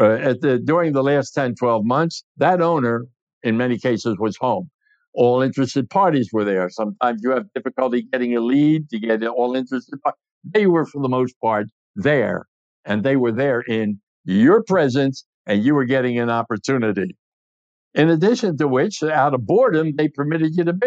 Uh, 0.00 0.14
at 0.14 0.40
the 0.40 0.58
during 0.58 0.92
the 0.92 1.02
last 1.04 1.32
10, 1.32 1.54
12 1.54 1.84
months, 1.84 2.24
that 2.36 2.60
owner 2.60 3.06
in 3.44 3.56
many 3.56 3.78
cases 3.78 4.16
was 4.18 4.36
home. 4.36 4.70
All 5.18 5.42
interested 5.42 5.90
parties 5.90 6.28
were 6.32 6.44
there. 6.44 6.70
Sometimes 6.70 7.20
you 7.24 7.30
have 7.32 7.46
difficulty 7.52 8.02
getting 8.12 8.36
a 8.36 8.40
lead 8.40 8.88
to 8.90 9.00
get 9.00 9.26
all 9.26 9.56
interested. 9.56 10.00
Parties. 10.00 10.20
They 10.44 10.66
were, 10.66 10.86
for 10.86 11.02
the 11.02 11.08
most 11.08 11.34
part, 11.42 11.66
there 11.96 12.46
and 12.84 13.02
they 13.02 13.16
were 13.16 13.32
there 13.32 13.60
in 13.62 14.00
your 14.24 14.62
presence 14.62 15.24
and 15.44 15.64
you 15.64 15.74
were 15.74 15.86
getting 15.86 16.20
an 16.20 16.30
opportunity. 16.30 17.16
In 17.94 18.10
addition 18.10 18.56
to 18.58 18.68
which, 18.68 19.02
out 19.02 19.34
of 19.34 19.44
boredom, 19.44 19.96
they 19.96 20.08
permitted 20.08 20.52
you 20.54 20.62
to 20.62 20.72
be, 20.72 20.86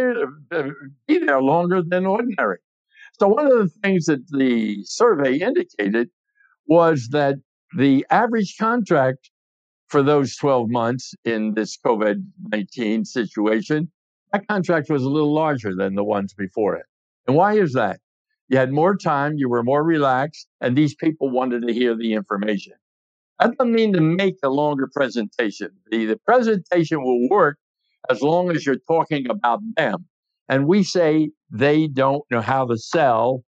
uh, 0.52 0.64
there 1.08 1.42
longer 1.42 1.82
than 1.82 2.06
ordinary. 2.06 2.60
So, 3.20 3.28
one 3.28 3.48
of 3.48 3.58
the 3.58 3.70
things 3.84 4.06
that 4.06 4.26
the 4.30 4.84
survey 4.86 5.40
indicated 5.40 6.10
was 6.68 7.10
that 7.10 7.36
the 7.78 8.06
average 8.10 8.56
contract 8.58 9.30
for 9.90 10.02
those 10.02 10.38
12 10.38 10.70
months 10.70 11.14
in 11.26 11.54
this 11.54 11.78
COVID 11.86 12.24
19 12.48 13.04
situation, 13.04 13.92
that 14.32 14.48
contract 14.48 14.90
was 14.90 15.04
a 15.04 15.10
little 15.10 15.34
larger 15.34 15.76
than 15.76 15.96
the 15.96 16.04
ones 16.04 16.34
before 16.34 16.76
it. 16.76 16.86
And 17.28 17.36
why 17.36 17.58
is 17.58 17.74
that? 17.74 18.00
You 18.48 18.58
had 18.58 18.72
more 18.72 18.98
time, 18.98 19.38
you 19.38 19.50
were 19.50 19.64
more 19.64 19.84
relaxed, 19.84 20.48
and 20.60 20.78
these 20.78 20.94
people 20.96 21.30
wanted 21.30 21.66
to 21.68 21.74
hear 21.74 21.96
the 21.96 22.14
information. 22.14 22.74
I 23.40 23.48
don't 23.48 23.72
mean 23.72 23.94
to 23.94 24.02
make 24.02 24.36
a 24.44 24.50
longer 24.50 24.90
presentation. 24.94 25.70
The, 25.90 26.06
the 26.06 26.18
presentation 26.18 27.02
will 27.02 27.30
work 27.30 27.58
as 28.10 28.22
long 28.22 28.52
as 28.52 28.66
you're 28.66 28.82
talking 28.88 29.30
about 29.30 29.62
them. 29.76 30.06
And 30.50 30.68
we 30.68 30.84
say 30.84 31.32
they 31.50 31.88
don't 31.88 32.24
know 32.30 32.42
how 32.42 32.68
to 32.68 32.78
sell, 32.78 33.44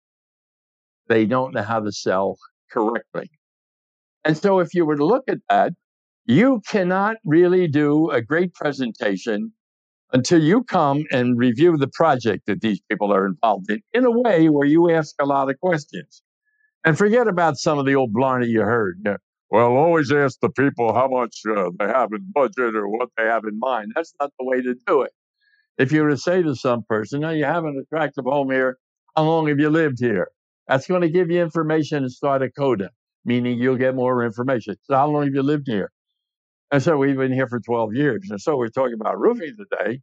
they 1.09 1.25
don't 1.25 1.55
know 1.55 1.63
how 1.63 1.81
to 1.81 1.93
sell 1.93 2.37
correctly. 2.71 3.31
And 4.25 4.37
so, 4.37 4.59
if 4.59 4.75
you 4.75 4.85
were 4.85 4.97
to 4.97 5.05
look 5.05 5.25
at 5.29 5.39
that, 5.49 5.73
you 6.27 6.61
cannot 6.69 7.17
really 7.25 7.67
do 7.67 8.11
a 8.11 8.21
great 8.21 8.53
presentation 8.53 9.53
until 10.12 10.43
you 10.43 10.64
come 10.64 11.05
and 11.11 11.38
review 11.38 11.76
the 11.76 11.88
project 11.88 12.47
that 12.47 12.61
these 12.61 12.81
people 12.90 13.12
are 13.12 13.26
involved 13.26 13.71
in 13.71 13.81
in 13.93 14.05
a 14.05 14.11
way 14.11 14.49
where 14.49 14.67
you 14.67 14.90
ask 14.90 15.14
a 15.21 15.26
lot 15.26 15.50
of 15.50 15.59
questions. 15.61 16.23
And 16.85 16.97
forget 16.97 17.29
about 17.29 17.57
some 17.59 17.79
of 17.79 17.87
the 17.87 17.95
old 17.95 18.12
blarney 18.12 18.49
you 18.49 18.62
heard. 18.62 19.02
Well, 19.50 19.76
always 19.76 20.12
ask 20.12 20.38
the 20.40 20.50
people 20.50 20.95
how 20.95 21.09
much 21.09 21.40
uh, 21.49 21.71
they 21.79 21.87
have 21.87 22.12
in 22.12 22.25
budget 22.33 22.75
or 22.75 22.88
what 22.88 23.11
they 23.17 23.25
have 23.25 23.45
in 23.45 23.59
mind. 23.59 23.93
That's 23.95 24.14
not 24.21 24.33
the 24.38 24.47
way 24.47 24.62
to 24.62 24.75
do 24.87 25.02
it. 25.02 25.12
If 25.76 25.93
you 25.93 26.02
were 26.02 26.11
to 26.11 26.17
say 26.17 26.43
to 26.43 26.55
some 26.55 26.85
person, 26.88 27.21
now 27.21 27.31
you 27.31 27.45
have 27.45 27.64
an 27.64 27.83
attractive 27.83 28.25
home 28.25 28.50
here, 28.50 28.79
how 29.17 29.25
long 29.25 29.49
have 29.49 29.59
you 29.59 29.71
lived 29.71 29.99
here? 29.99 30.29
That's 30.69 30.87
going 30.87 31.02
to 31.02 31.09
give 31.11 31.31
you 31.31 31.43
information 31.43 32.05
and 32.05 32.12
start 32.12 32.43
a 32.43 32.50
coda, 32.50 32.90
meaning 33.25 33.59
you'll 33.59 33.76
get 33.76 33.95
more 33.95 34.25
information. 34.25 34.76
So, 34.85 34.95
how 34.95 35.09
long 35.09 35.25
have 35.25 35.35
you 35.35 35.43
lived 35.43 35.67
here? 35.67 35.90
And 36.71 36.83
so 36.83 36.97
we've 36.97 37.17
been 37.17 37.33
here 37.33 37.49
for 37.49 37.61
12 37.61 37.95
years. 37.95 38.29
And 38.31 38.41
so 38.41 38.57
we're 38.57 38.69
talking 38.69 38.95
about 38.95 39.19
roofing 39.19 39.57
today. 39.57 40.00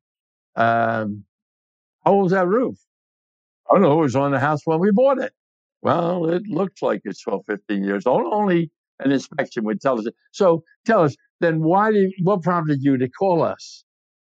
Um, 0.56 1.24
how 2.04 2.14
old's 2.14 2.34
that 2.34 2.48
roof? 2.48 2.78
I 3.70 3.74
don't 3.74 3.84
know. 3.84 4.00
It 4.00 4.04
was 4.04 4.16
on 4.16 4.32
the 4.32 4.40
house 4.40 4.62
when 4.66 4.80
we 4.80 4.92
bought 4.92 5.20
it. 5.20 5.34
Well, 5.82 6.30
it 6.30 6.44
looks 6.48 6.82
like 6.82 7.02
it's 7.06 7.22
12, 7.22 7.46
15 7.46 7.84
years 7.84 8.06
old. 8.06 8.34
Only 8.34 8.72
an 9.00 9.12
inspection 9.12 9.64
would 9.66 9.82
tell 9.82 10.00
us. 10.00 10.08
So 10.32 10.64
tell 10.86 11.04
us, 11.04 11.16
then 11.40 11.62
why 11.62 11.92
did, 11.92 12.12
what 12.22 12.42
prompted 12.42 12.82
you 12.82 12.98
to 12.98 13.08
call 13.10 13.44
us? 13.44 13.84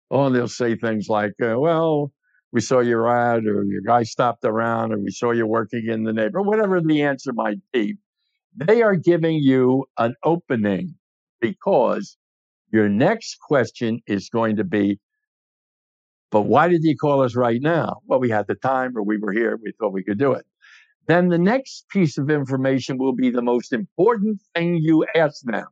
Oh, 0.10 0.26
and 0.26 0.36
they'll 0.36 0.48
say 0.48 0.76
things 0.76 1.08
like, 1.10 1.34
uh, 1.44 1.60
well, 1.60 2.12
we 2.52 2.62
saw 2.62 2.80
your 2.80 3.08
ad 3.10 3.46
or 3.46 3.64
your 3.64 3.82
guy 3.86 4.04
stopped 4.04 4.46
around 4.46 4.94
or 4.94 5.00
we 5.00 5.12
saw 5.12 5.32
you 5.32 5.46
working 5.46 5.88
in 5.88 6.04
the 6.04 6.14
neighborhood, 6.14 6.48
whatever 6.48 6.82
the 6.82 7.04
answer 7.04 7.34
might 7.34 7.60
be. 7.72 7.96
They 8.56 8.82
are 8.82 8.96
giving 8.96 9.36
you 9.36 9.86
an 9.98 10.16
opening 10.24 10.96
because 11.40 12.18
your 12.72 12.90
next 12.90 13.40
question 13.40 14.02
is 14.08 14.30
going 14.30 14.58
to 14.58 14.64
be, 14.64 15.00
but 16.32 16.42
why 16.42 16.68
did 16.68 16.82
he 16.84 16.96
call 16.96 17.22
us 17.24 17.36
right 17.36 17.62
now? 17.62 18.02
Well, 18.06 18.20
we 18.20 18.30
had 18.30 18.48
the 18.48 18.56
time 18.56 18.98
or 18.98 19.04
we 19.04 19.18
were 19.18 19.32
here. 19.32 19.58
We 19.62 19.72
thought 19.80 19.94
we 19.94 20.04
could 20.04 20.20
do 20.20 20.34
it. 20.34 20.46
Then 21.08 21.30
the 21.30 21.38
next 21.38 21.88
piece 21.90 22.18
of 22.18 22.30
information 22.30 22.98
will 22.98 23.14
be 23.14 23.30
the 23.30 23.42
most 23.42 23.72
important 23.72 24.42
thing 24.54 24.76
you 24.76 25.06
ask 25.16 25.42
them. 25.44 25.68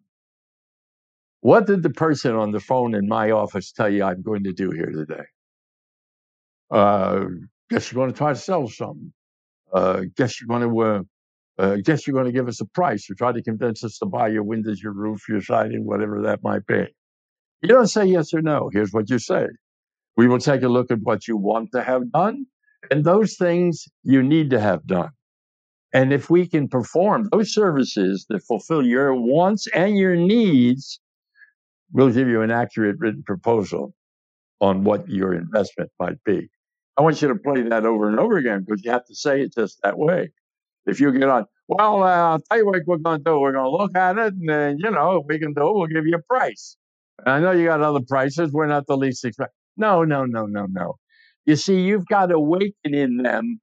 What 1.42 1.68
did 1.68 1.84
the 1.84 1.90
person 1.90 2.36
on 2.36 2.52
the 2.52 2.62
phone 2.62 2.96
in 2.96 3.08
my 3.08 3.32
office 3.32 3.72
tell 3.72 3.90
you 3.90 4.04
I'm 4.04 4.22
going 4.22 4.46
to 4.46 4.54
do 4.54 4.72
here 4.72 4.92
today? 4.92 5.26
Uh, 6.72 7.26
guess 7.70 7.92
you're 7.92 8.02
going 8.02 8.12
to 8.12 8.18
try 8.18 8.34
to 8.34 8.40
sell 8.40 8.68
something. 8.68 9.14
Uh, 9.74 10.04
guess 10.16 10.40
you're 10.40 10.48
going 10.48 10.68
to 10.68 10.80
uh, 10.82 11.02
uh, 11.60 11.78
guess 11.84 12.08
you're 12.08 12.16
going 12.16 12.28
to 12.28 12.32
give 12.34 12.48
us 12.48 12.62
a 12.62 12.66
price 12.66 13.10
or 13.10 13.16
try 13.16 13.32
to 13.32 13.44
convince 13.44 13.84
us 13.84 14.00
to 14.00 14.06
buy 14.08 14.30
your 14.30 14.44
windows, 14.44 14.82
your 14.84 14.94
roof, 14.94 15.24
your 15.30 15.42
siding, 15.42 15.86
whatever 15.86 16.22
that 16.24 16.44
might 16.44 16.66
be. 16.68 16.88
You 17.62 17.70
don't 17.70 17.88
say 17.88 18.06
yes 18.06 18.34
or 18.34 18.42
no. 18.42 18.70
Here's 18.74 18.94
what 18.94 19.10
you 19.10 19.20
say. 19.20 19.48
We 20.18 20.28
will 20.28 20.40
take 20.40 20.64
a 20.64 20.70
look 20.70 20.92
at 20.92 21.00
what 21.04 21.28
you 21.28 21.38
want 21.38 21.72
to 21.74 21.84
have 21.84 22.12
done 22.12 22.48
and 22.92 23.04
those 23.06 23.36
things 23.38 23.86
you 24.04 24.24
need 24.24 24.52
to 24.52 24.60
have 24.60 24.86
done. 24.88 25.12
And 25.94 26.14
if 26.14 26.30
we 26.30 26.48
can 26.48 26.70
perform 26.70 27.30
those 27.32 27.54
services 27.54 28.26
that 28.30 28.44
fulfill 28.44 28.86
your 28.86 29.16
wants 29.16 29.68
and 29.68 29.98
your 29.98 30.16
needs, 30.16 31.00
we'll 31.94 32.12
give 32.12 32.28
you 32.30 32.42
an 32.44 32.52
accurate 32.52 32.98
written 33.00 33.24
proposal. 33.24 33.86
on 34.60 34.84
what 34.84 35.08
your 35.10 35.34
investment 35.34 35.92
might 36.00 36.24
be. 36.24 36.50
I 36.98 37.02
want 37.02 37.22
you 37.22 37.28
to 37.28 37.36
play 37.36 37.62
that 37.62 37.86
over 37.86 38.10
and 38.10 38.20
over 38.20 38.38
again 38.38 38.64
because 38.66 38.84
you 38.84 38.92
have 38.92 39.06
to 39.06 39.16
say 39.16 39.42
it 39.42 39.54
just 39.54 39.80
that 39.84 39.98
way. 39.98 40.32
If 40.86 41.00
you 41.00 41.12
get 41.12 41.30
on, 41.30 41.46
well, 41.68 42.04
uh, 42.04 42.08
I'll 42.08 42.40
tell 42.40 42.60
you 42.60 42.66
what 42.66 42.82
we're 42.86 42.98
going 42.98 43.20
to 43.20 43.24
do. 43.24 43.40
We're 43.40 43.54
going 43.54 43.66
to 43.66 43.72
look 43.72 43.98
at 43.98 44.18
it, 44.18 44.34
and 44.34 44.50
then, 44.50 44.78
you 44.80 44.92
know, 44.92 45.18
if 45.18 45.26
we 45.28 45.40
can 45.40 45.54
do 45.54 45.68
it, 45.68 45.74
we'll 45.76 45.88
give 45.88 46.06
you 46.06 46.16
a 46.16 46.22
price. 46.22 46.78
And 47.20 47.30
I 47.30 47.40
know 47.40 47.52
you 47.52 47.66
got 47.66 47.82
other 47.82 48.02
prices. 48.08 48.52
We're 48.52 48.68
not 48.68 48.86
the 48.88 48.98
least 48.98 49.26
expensive. 49.26 49.54
No, 49.78 50.04
no, 50.04 50.26
no, 50.26 50.46
no, 50.46 50.68
no. 50.70 50.96
You 51.46 51.56
see, 51.56 51.82
you've 51.82 52.06
got 52.08 52.28
to 52.28 52.36
awaken 52.36 52.94
in 52.94 53.18
them 53.18 53.60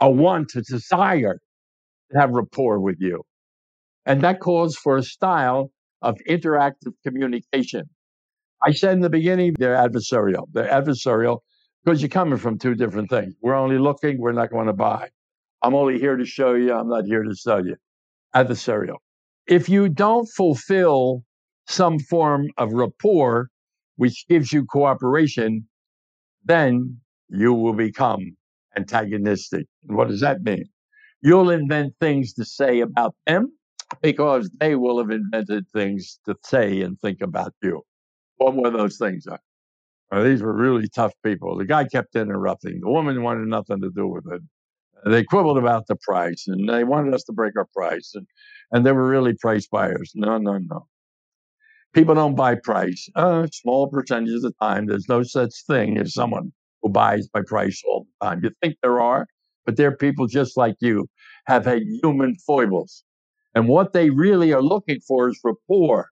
a 0.00 0.10
want, 0.10 0.54
a 0.54 0.62
desire 0.62 1.38
to 2.12 2.18
have 2.18 2.30
rapport 2.30 2.80
with 2.80 2.96
you. 3.00 3.22
And 4.06 4.22
that 4.22 4.40
calls 4.40 4.76
for 4.76 4.96
a 4.96 5.02
style 5.02 5.70
of 6.02 6.16
interactive 6.28 6.92
communication. 7.04 7.84
I 8.62 8.72
said 8.72 8.94
in 8.94 9.00
the 9.00 9.10
beginning, 9.10 9.54
they're 9.58 9.76
adversarial. 9.76 10.46
They're 10.52 10.68
adversarial 10.68 11.40
because 11.84 12.00
you're 12.02 12.08
coming 12.08 12.38
from 12.38 12.58
two 12.58 12.74
different 12.74 13.10
things. 13.10 13.34
We're 13.42 13.54
only 13.54 13.78
looking, 13.78 14.18
we're 14.18 14.32
not 14.32 14.50
going 14.50 14.66
to 14.66 14.72
buy. 14.72 15.10
I'm 15.62 15.74
only 15.74 15.98
here 15.98 16.16
to 16.16 16.24
show 16.24 16.54
you, 16.54 16.72
I'm 16.72 16.88
not 16.88 17.04
here 17.04 17.22
to 17.22 17.34
sell 17.34 17.64
you. 17.64 17.76
Adversarial. 18.34 18.96
If 19.46 19.68
you 19.68 19.88
don't 19.88 20.26
fulfill 20.26 21.22
some 21.66 21.98
form 21.98 22.48
of 22.56 22.72
rapport, 22.72 23.48
which 23.96 24.26
gives 24.28 24.52
you 24.52 24.64
cooperation, 24.66 25.66
then 26.44 26.98
you 27.28 27.52
will 27.52 27.72
become 27.72 28.36
antagonistic. 28.76 29.66
What 29.84 30.08
does 30.08 30.20
that 30.20 30.42
mean? 30.42 30.64
You'll 31.20 31.50
invent 31.50 31.94
things 32.00 32.32
to 32.34 32.44
say 32.44 32.80
about 32.80 33.14
them 33.26 33.52
because 34.02 34.50
they 34.60 34.76
will 34.76 34.98
have 34.98 35.10
invented 35.10 35.66
things 35.72 36.20
to 36.26 36.36
say 36.44 36.82
and 36.82 36.98
think 37.00 37.20
about 37.20 37.54
you. 37.62 37.82
What 38.36 38.54
were 38.54 38.70
those 38.70 38.98
things 38.98 39.26
are? 39.26 39.40
Well, 40.10 40.24
these 40.24 40.42
were 40.42 40.54
really 40.54 40.88
tough 40.88 41.12
people. 41.24 41.56
The 41.56 41.64
guy 41.64 41.84
kept 41.86 42.14
interrupting. 42.16 42.80
The 42.80 42.90
woman 42.90 43.22
wanted 43.22 43.48
nothing 43.48 43.80
to 43.82 43.90
do 43.90 44.06
with 44.06 44.24
it. 44.32 44.40
They 45.04 45.24
quibbled 45.24 45.58
about 45.58 45.86
the 45.86 45.96
price 45.96 46.46
and 46.46 46.68
they 46.68 46.84
wanted 46.84 47.14
us 47.14 47.24
to 47.24 47.32
break 47.32 47.56
our 47.56 47.68
price. 47.74 48.12
And, 48.14 48.26
and 48.72 48.84
they 48.84 48.92
were 48.92 49.06
really 49.06 49.34
price 49.34 49.66
buyers. 49.66 50.12
No, 50.14 50.38
no, 50.38 50.58
no. 50.58 50.86
People 51.94 52.14
don't 52.14 52.34
buy 52.34 52.54
price. 52.54 53.08
Uh, 53.14 53.46
small 53.52 53.88
percentage 53.88 54.34
of 54.34 54.42
the 54.42 54.52
time. 54.60 54.86
There's 54.86 55.08
no 55.08 55.22
such 55.22 55.52
thing 55.66 55.98
as 55.98 56.14
someone 56.14 56.52
who 56.82 56.90
buys 56.90 57.28
by 57.28 57.42
price 57.46 57.82
all 57.86 58.06
the 58.20 58.26
time. 58.26 58.40
You 58.42 58.50
think 58.62 58.76
there 58.82 59.00
are, 59.00 59.26
but 59.64 59.76
they're 59.76 59.96
people 59.96 60.26
just 60.26 60.56
like 60.56 60.76
you, 60.80 61.06
have 61.46 61.64
had 61.64 61.82
human 62.02 62.36
foibles. 62.46 63.04
And 63.54 63.68
what 63.68 63.92
they 63.92 64.10
really 64.10 64.52
are 64.52 64.62
looking 64.62 65.00
for 65.00 65.28
is 65.28 65.40
rapport, 65.42 66.10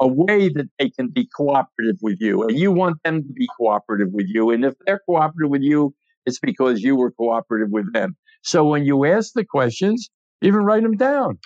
a 0.00 0.08
way 0.08 0.48
that 0.48 0.68
they 0.78 0.90
can 0.90 1.08
be 1.08 1.28
cooperative 1.36 1.96
with 2.00 2.16
you. 2.20 2.42
And 2.42 2.58
you 2.58 2.72
want 2.72 2.96
them 3.04 3.22
to 3.22 3.32
be 3.32 3.46
cooperative 3.58 4.08
with 4.12 4.26
you. 4.28 4.50
And 4.50 4.64
if 4.64 4.74
they're 4.86 5.00
cooperative 5.06 5.50
with 5.50 5.62
you, 5.62 5.94
it's 6.26 6.38
because 6.38 6.80
you 6.80 6.96
were 6.96 7.10
cooperative 7.10 7.68
with 7.70 7.92
them. 7.92 8.16
So 8.42 8.64
when 8.66 8.84
you 8.84 9.04
ask 9.04 9.32
the 9.34 9.44
questions, 9.44 10.08
even 10.42 10.64
write 10.64 10.82
them 10.82 10.96
down 10.96 11.38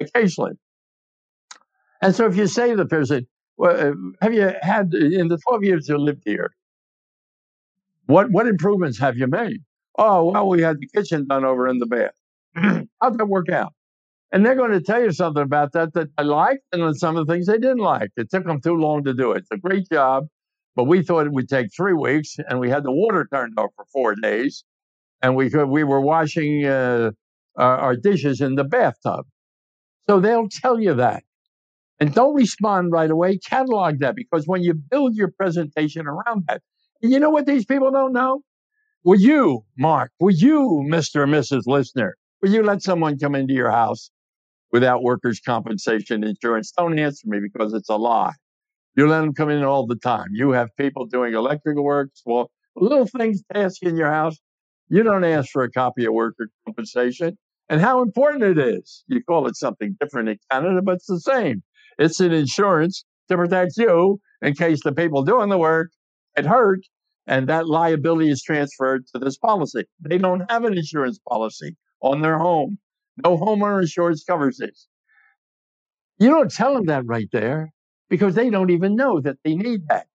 occasionally. 0.00 0.52
And 2.02 2.14
so 2.14 2.26
if 2.26 2.36
you 2.36 2.46
say 2.46 2.70
to 2.70 2.76
the 2.76 2.86
person, 2.86 3.26
well, 3.56 3.92
uh, 3.92 3.94
have 4.22 4.32
you 4.32 4.52
had 4.62 4.94
in 4.94 5.28
the 5.28 5.38
12 5.48 5.64
years 5.64 5.88
you 5.88 5.98
lived 5.98 6.22
here, 6.24 6.52
what, 8.06 8.30
what 8.30 8.46
improvements 8.46 8.98
have 8.98 9.16
you 9.18 9.26
made? 9.26 9.60
Oh, 9.98 10.30
well, 10.30 10.48
we 10.48 10.62
had 10.62 10.78
the 10.80 10.88
kitchen 10.88 11.26
done 11.26 11.44
over 11.44 11.68
in 11.68 11.78
the 11.78 11.86
bath. 11.86 12.14
How'd 13.00 13.18
that 13.18 13.26
work 13.26 13.50
out? 13.50 13.72
And 14.32 14.46
they're 14.46 14.54
going 14.54 14.70
to 14.70 14.80
tell 14.80 15.02
you 15.02 15.10
something 15.10 15.42
about 15.42 15.72
that 15.72 15.92
that 15.94 16.08
I 16.16 16.22
liked 16.22 16.62
and 16.72 16.96
some 16.96 17.16
of 17.16 17.26
the 17.26 17.32
things 17.32 17.46
they 17.46 17.58
didn't 17.58 17.78
like. 17.78 18.10
It 18.16 18.30
took 18.30 18.44
them 18.44 18.60
too 18.60 18.76
long 18.76 19.04
to 19.04 19.12
do 19.12 19.32
it. 19.32 19.38
It's 19.38 19.50
a 19.50 19.56
great 19.56 19.88
job, 19.90 20.28
but 20.76 20.84
we 20.84 21.02
thought 21.02 21.26
it 21.26 21.32
would 21.32 21.48
take 21.48 21.68
three 21.74 21.92
weeks, 21.94 22.36
and 22.48 22.60
we 22.60 22.70
had 22.70 22.84
the 22.84 22.92
water 22.92 23.28
turned 23.32 23.54
off 23.58 23.70
for 23.74 23.84
four 23.92 24.14
days, 24.14 24.64
and 25.22 25.36
we 25.36 25.50
could 25.50 25.68
we 25.68 25.84
were 25.84 26.00
washing 26.00 26.66
uh, 26.66 27.12
our, 27.56 27.78
our 27.78 27.96
dishes 27.96 28.40
in 28.40 28.54
the 28.54 28.64
bathtub. 28.64 29.26
So 30.08 30.20
they'll 30.20 30.48
tell 30.48 30.80
you 30.80 30.94
that, 30.94 31.22
and 32.00 32.12
don't 32.14 32.34
respond 32.34 32.92
right 32.92 33.10
away. 33.10 33.38
Catalog 33.38 34.00
that 34.00 34.16
because 34.16 34.46
when 34.46 34.62
you 34.62 34.74
build 34.74 35.14
your 35.14 35.30
presentation 35.30 36.06
around 36.06 36.44
that, 36.48 36.62
you 37.00 37.18
know 37.20 37.30
what 37.30 37.46
these 37.46 37.64
people 37.64 37.90
don't 37.90 38.12
know. 38.12 38.42
Will 39.04 39.20
you, 39.20 39.64
Mark? 39.78 40.12
will 40.20 40.34
you, 40.34 40.82
Mister 40.86 41.22
or 41.22 41.26
Mrs. 41.26 41.62
Listener? 41.66 42.16
will 42.42 42.50
you 42.50 42.62
let 42.62 42.82
someone 42.82 43.18
come 43.18 43.34
into 43.34 43.52
your 43.54 43.70
house 43.70 44.10
without 44.72 45.02
workers' 45.02 45.40
compensation 45.40 46.24
insurance. 46.24 46.72
Don't 46.76 46.98
answer 46.98 47.26
me 47.26 47.40
because 47.40 47.74
it's 47.74 47.88
a 47.88 47.96
lie. 47.96 48.32
You 48.96 49.08
let 49.08 49.20
them 49.20 49.34
come 49.34 49.50
in 49.50 49.62
all 49.64 49.86
the 49.86 49.96
time. 49.96 50.28
You 50.32 50.50
have 50.50 50.68
people 50.76 51.06
doing 51.06 51.34
electrical 51.34 51.84
work, 51.84 52.10
well, 52.26 52.50
little 52.76 53.06
things 53.06 53.42
to 53.52 53.58
ask 53.58 53.82
in 53.82 53.96
your 53.96 54.10
house. 54.10 54.36
You 54.90 55.04
don't 55.04 55.24
ask 55.24 55.50
for 55.50 55.62
a 55.62 55.70
copy 55.70 56.04
of 56.04 56.12
worker 56.14 56.50
compensation 56.66 57.38
and 57.68 57.80
how 57.80 58.02
important 58.02 58.42
it 58.42 58.58
is. 58.58 59.04
You 59.06 59.22
call 59.22 59.46
it 59.46 59.56
something 59.56 59.96
different 60.00 60.28
in 60.28 60.38
Canada, 60.50 60.82
but 60.82 60.96
it's 60.96 61.06
the 61.06 61.20
same. 61.20 61.62
It's 61.98 62.20
an 62.20 62.32
insurance 62.32 63.04
to 63.28 63.36
protect 63.36 63.74
you 63.76 64.20
in 64.42 64.54
case 64.54 64.80
the 64.82 64.92
people 64.92 65.22
doing 65.22 65.48
the 65.48 65.58
work 65.58 65.90
get 66.36 66.46
hurt 66.46 66.80
and 67.28 67.48
that 67.48 67.68
liability 67.68 68.30
is 68.30 68.42
transferred 68.42 69.06
to 69.14 69.20
this 69.20 69.38
policy. 69.38 69.84
They 70.00 70.18
don't 70.18 70.50
have 70.50 70.64
an 70.64 70.76
insurance 70.76 71.20
policy 71.28 71.76
on 72.02 72.22
their 72.22 72.38
home. 72.38 72.78
No 73.24 73.38
homeowner 73.38 73.82
insurance 73.82 74.24
covers 74.24 74.58
this. 74.58 74.88
You 76.18 76.30
don't 76.30 76.50
tell 76.50 76.74
them 76.74 76.86
that 76.86 77.06
right 77.06 77.28
there 77.32 77.72
because 78.08 78.34
they 78.34 78.50
don't 78.50 78.70
even 78.70 78.96
know 78.96 79.20
that 79.20 79.36
they 79.44 79.54
need 79.54 79.86
that. 79.88 80.06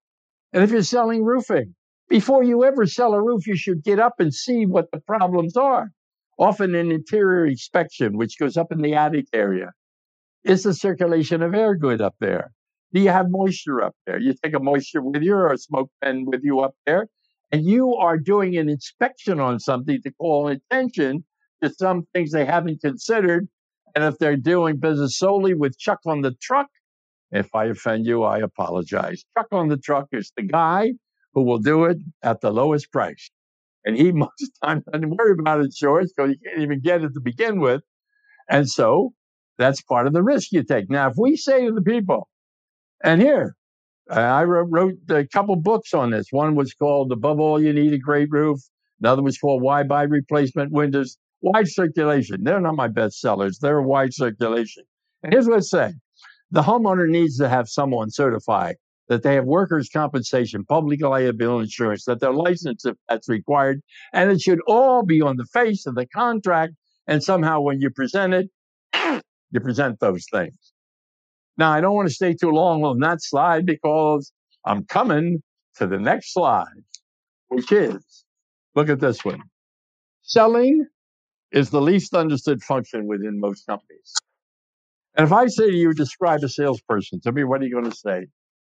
And 0.54 0.64
if 0.64 0.72
you're 0.72 0.84
selling 0.84 1.24
roofing, 1.24 1.76
before 2.08 2.44
you 2.44 2.64
ever 2.64 2.86
sell 2.86 3.14
a 3.14 3.22
roof, 3.22 3.48
you 3.48 3.56
should 3.56 3.84
get 3.84 4.00
up 4.00 4.16
and 4.20 4.34
see 4.34 4.66
what 4.66 4.92
the 4.92 5.00
problems 5.00 5.58
are. 5.58 5.92
Often 6.38 6.76
an 6.76 6.92
interior 6.92 7.46
inspection, 7.46 8.18
which 8.18 8.38
goes 8.38 8.58
up 8.58 8.72
in 8.72 8.82
the 8.82 8.94
attic 8.94 9.26
area. 9.34 9.72
Is 10.44 10.64
the 10.64 10.74
circulation 10.74 11.42
of 11.42 11.56
air 11.56 11.76
good 11.76 12.02
up 12.02 12.16
there? 12.20 12.52
Do 12.94 13.02
you 13.02 13.10
have 13.10 13.28
moisture 13.30 13.82
up 13.82 13.96
there? 14.06 14.20
You 14.20 14.34
take 14.44 14.54
a 14.54 14.60
moisture 14.60 15.02
with 15.02 15.24
you 15.24 15.34
or 15.34 15.52
a 15.52 15.58
smoke 15.58 15.90
pen 16.04 16.26
with 16.26 16.42
you 16.44 16.60
up 16.60 16.76
there, 16.86 17.08
and 17.52 17.66
you 17.66 17.96
are 17.96 18.18
doing 18.18 18.56
an 18.58 18.70
inspection 18.70 19.40
on 19.40 19.60
something 19.60 20.02
to 20.04 20.12
call 20.12 20.48
attention 20.48 21.26
to 21.64 21.74
some 21.74 22.06
things 22.14 22.32
they 22.32 22.46
haven't 22.46 22.82
considered. 22.82 23.48
And 23.96 24.04
if 24.04 24.18
they're 24.20 24.38
doing 24.38 24.78
business 24.78 25.18
solely 25.18 25.54
with 25.54 25.80
Chuck 25.80 26.00
on 26.06 26.22
the 26.22 26.36
truck, 26.42 26.68
if 27.32 27.54
I 27.56 27.66
offend 27.66 28.06
you, 28.06 28.24
I 28.24 28.40
apologize. 28.40 29.26
Chuck 29.36 29.48
on 29.52 29.70
the 29.70 29.78
truck 29.78 30.08
is 30.12 30.32
the 30.36 30.44
guy 30.44 30.94
who 31.36 31.44
will 31.44 31.60
do 31.60 31.84
it 31.84 31.98
at 32.24 32.42
the 32.42 32.50
lowest 32.50 32.92
price. 32.92 33.30
And 33.84 33.96
he 33.96 34.12
most 34.12 34.52
times 34.64 34.84
doesn't 34.92 35.16
worry 35.16 35.36
about 35.38 35.60
insurance 35.60 36.12
because 36.16 36.32
he 36.32 36.38
can't 36.38 36.62
even 36.62 36.80
get 36.82 37.04
it 37.04 37.14
to 37.14 37.20
begin 37.20 37.60
with. 37.60 37.82
And 38.50 38.68
so 38.68 39.14
that's 39.60 39.82
part 39.82 40.08
of 40.08 40.14
the 40.14 40.24
risk 40.24 40.52
you 40.52 40.64
take. 40.64 40.90
Now, 40.90 41.10
if 41.10 41.16
we 41.18 41.36
say 41.36 41.66
to 41.66 41.72
the 41.72 41.82
people, 41.82 42.28
and 43.04 43.22
here, 43.22 43.56
I 44.10 44.44
wrote 44.44 44.96
a 45.10 45.28
couple 45.28 45.56
books 45.56 45.94
on 45.94 46.12
this. 46.12 46.28
One 46.32 46.56
was 46.56 46.74
called 46.74 47.12
Above 47.12 47.40
All 47.40 47.62
You 47.62 47.74
Need 47.74 47.94
a 47.94 48.00
Great 48.00 48.30
Roof. 48.32 48.60
Another 49.02 49.22
was 49.22 49.38
called 49.38 49.62
Why 49.62 49.84
Buy 49.84 50.04
Replacement 50.04 50.72
Windows 50.72 51.18
wide 51.42 51.68
circulation. 51.68 52.44
They're 52.44 52.62
not 52.62 52.76
my 52.76 52.88
best 52.88 53.20
sellers. 53.20 53.60
They're 53.60 53.82
wide 53.82 54.14
circulation. 54.14 54.84
And 55.22 55.34
here's 55.34 55.48
what 55.48 55.60
it 55.60 55.66
said. 55.66 55.96
The 56.52 56.62
homeowner 56.62 57.10
needs 57.10 57.38
to 57.38 57.50
have 57.50 57.68
someone 57.68 58.10
certify 58.10 58.74
that 59.08 59.24
they 59.24 59.36
have 59.36 59.46
workers' 59.46 59.90
compensation, 59.90 60.66
public 60.66 61.02
liability 61.02 61.66
insurance, 61.66 62.06
that 62.06 62.20
they're 62.20 62.34
licensed 62.34 62.86
if 62.86 62.96
that's 63.08 63.30
required, 63.30 63.82
and 64.14 64.32
it 64.32 64.42
should 64.42 64.60
all 64.68 65.04
be 65.04 65.22
on 65.22 65.38
the 65.38 65.46
face 65.46 65.86
of 65.86 65.96
the 65.96 66.08
contract. 66.08 66.74
And 67.08 67.24
somehow, 67.24 67.62
when 67.62 67.82
you 67.82 67.92
present 67.92 68.34
it, 68.34 68.50
you 69.52 69.60
present 69.60 70.00
those 70.00 70.26
things. 70.32 70.74
Now, 71.58 71.72
I 71.72 71.82
don't 71.82 71.94
want 71.94 72.08
to 72.08 72.14
stay 72.14 72.34
too 72.34 72.50
long 72.50 72.84
on 72.84 73.00
that 73.00 73.22
slide 73.22 73.66
because 73.66 74.32
I'm 74.66 74.86
coming 74.86 75.42
to 75.78 75.88
the 75.88 76.00
next 76.00 76.34
slide, 76.34 76.84
which 77.50 77.72
is 77.72 78.26
look 78.76 78.90
at 78.90 79.00
this 79.00 79.24
one 79.24 79.42
selling 80.26 80.86
is 81.52 81.70
the 81.70 81.82
least 81.82 82.14
understood 82.14 82.62
function 82.62 83.08
within 83.08 83.40
most 83.40 83.66
companies. 83.66 84.14
And 85.16 85.26
if 85.26 85.32
I 85.32 85.48
say 85.48 85.72
to 85.72 85.78
you, 85.78 85.94
describe 85.94 86.44
a 86.44 86.50
salesperson, 86.50 87.22
to 87.22 87.32
me, 87.32 87.44
what 87.44 87.62
are 87.62 87.66
you 87.66 87.72
going 87.72 87.90
to 87.90 87.96
say? 87.96 88.28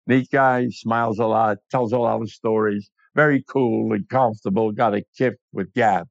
Neat 0.07 0.29
guy, 0.31 0.69
smiles 0.71 1.19
a 1.19 1.27
lot, 1.27 1.59
tells 1.71 1.93
a 1.93 1.99
lot 1.99 2.21
of 2.21 2.31
stories, 2.31 2.90
very 3.14 3.43
cool 3.49 3.93
and 3.93 4.09
comfortable, 4.09 4.73
got 4.73 4.95
a 4.95 5.05
kip 5.17 5.37
with 5.53 5.73
gab. 5.73 6.07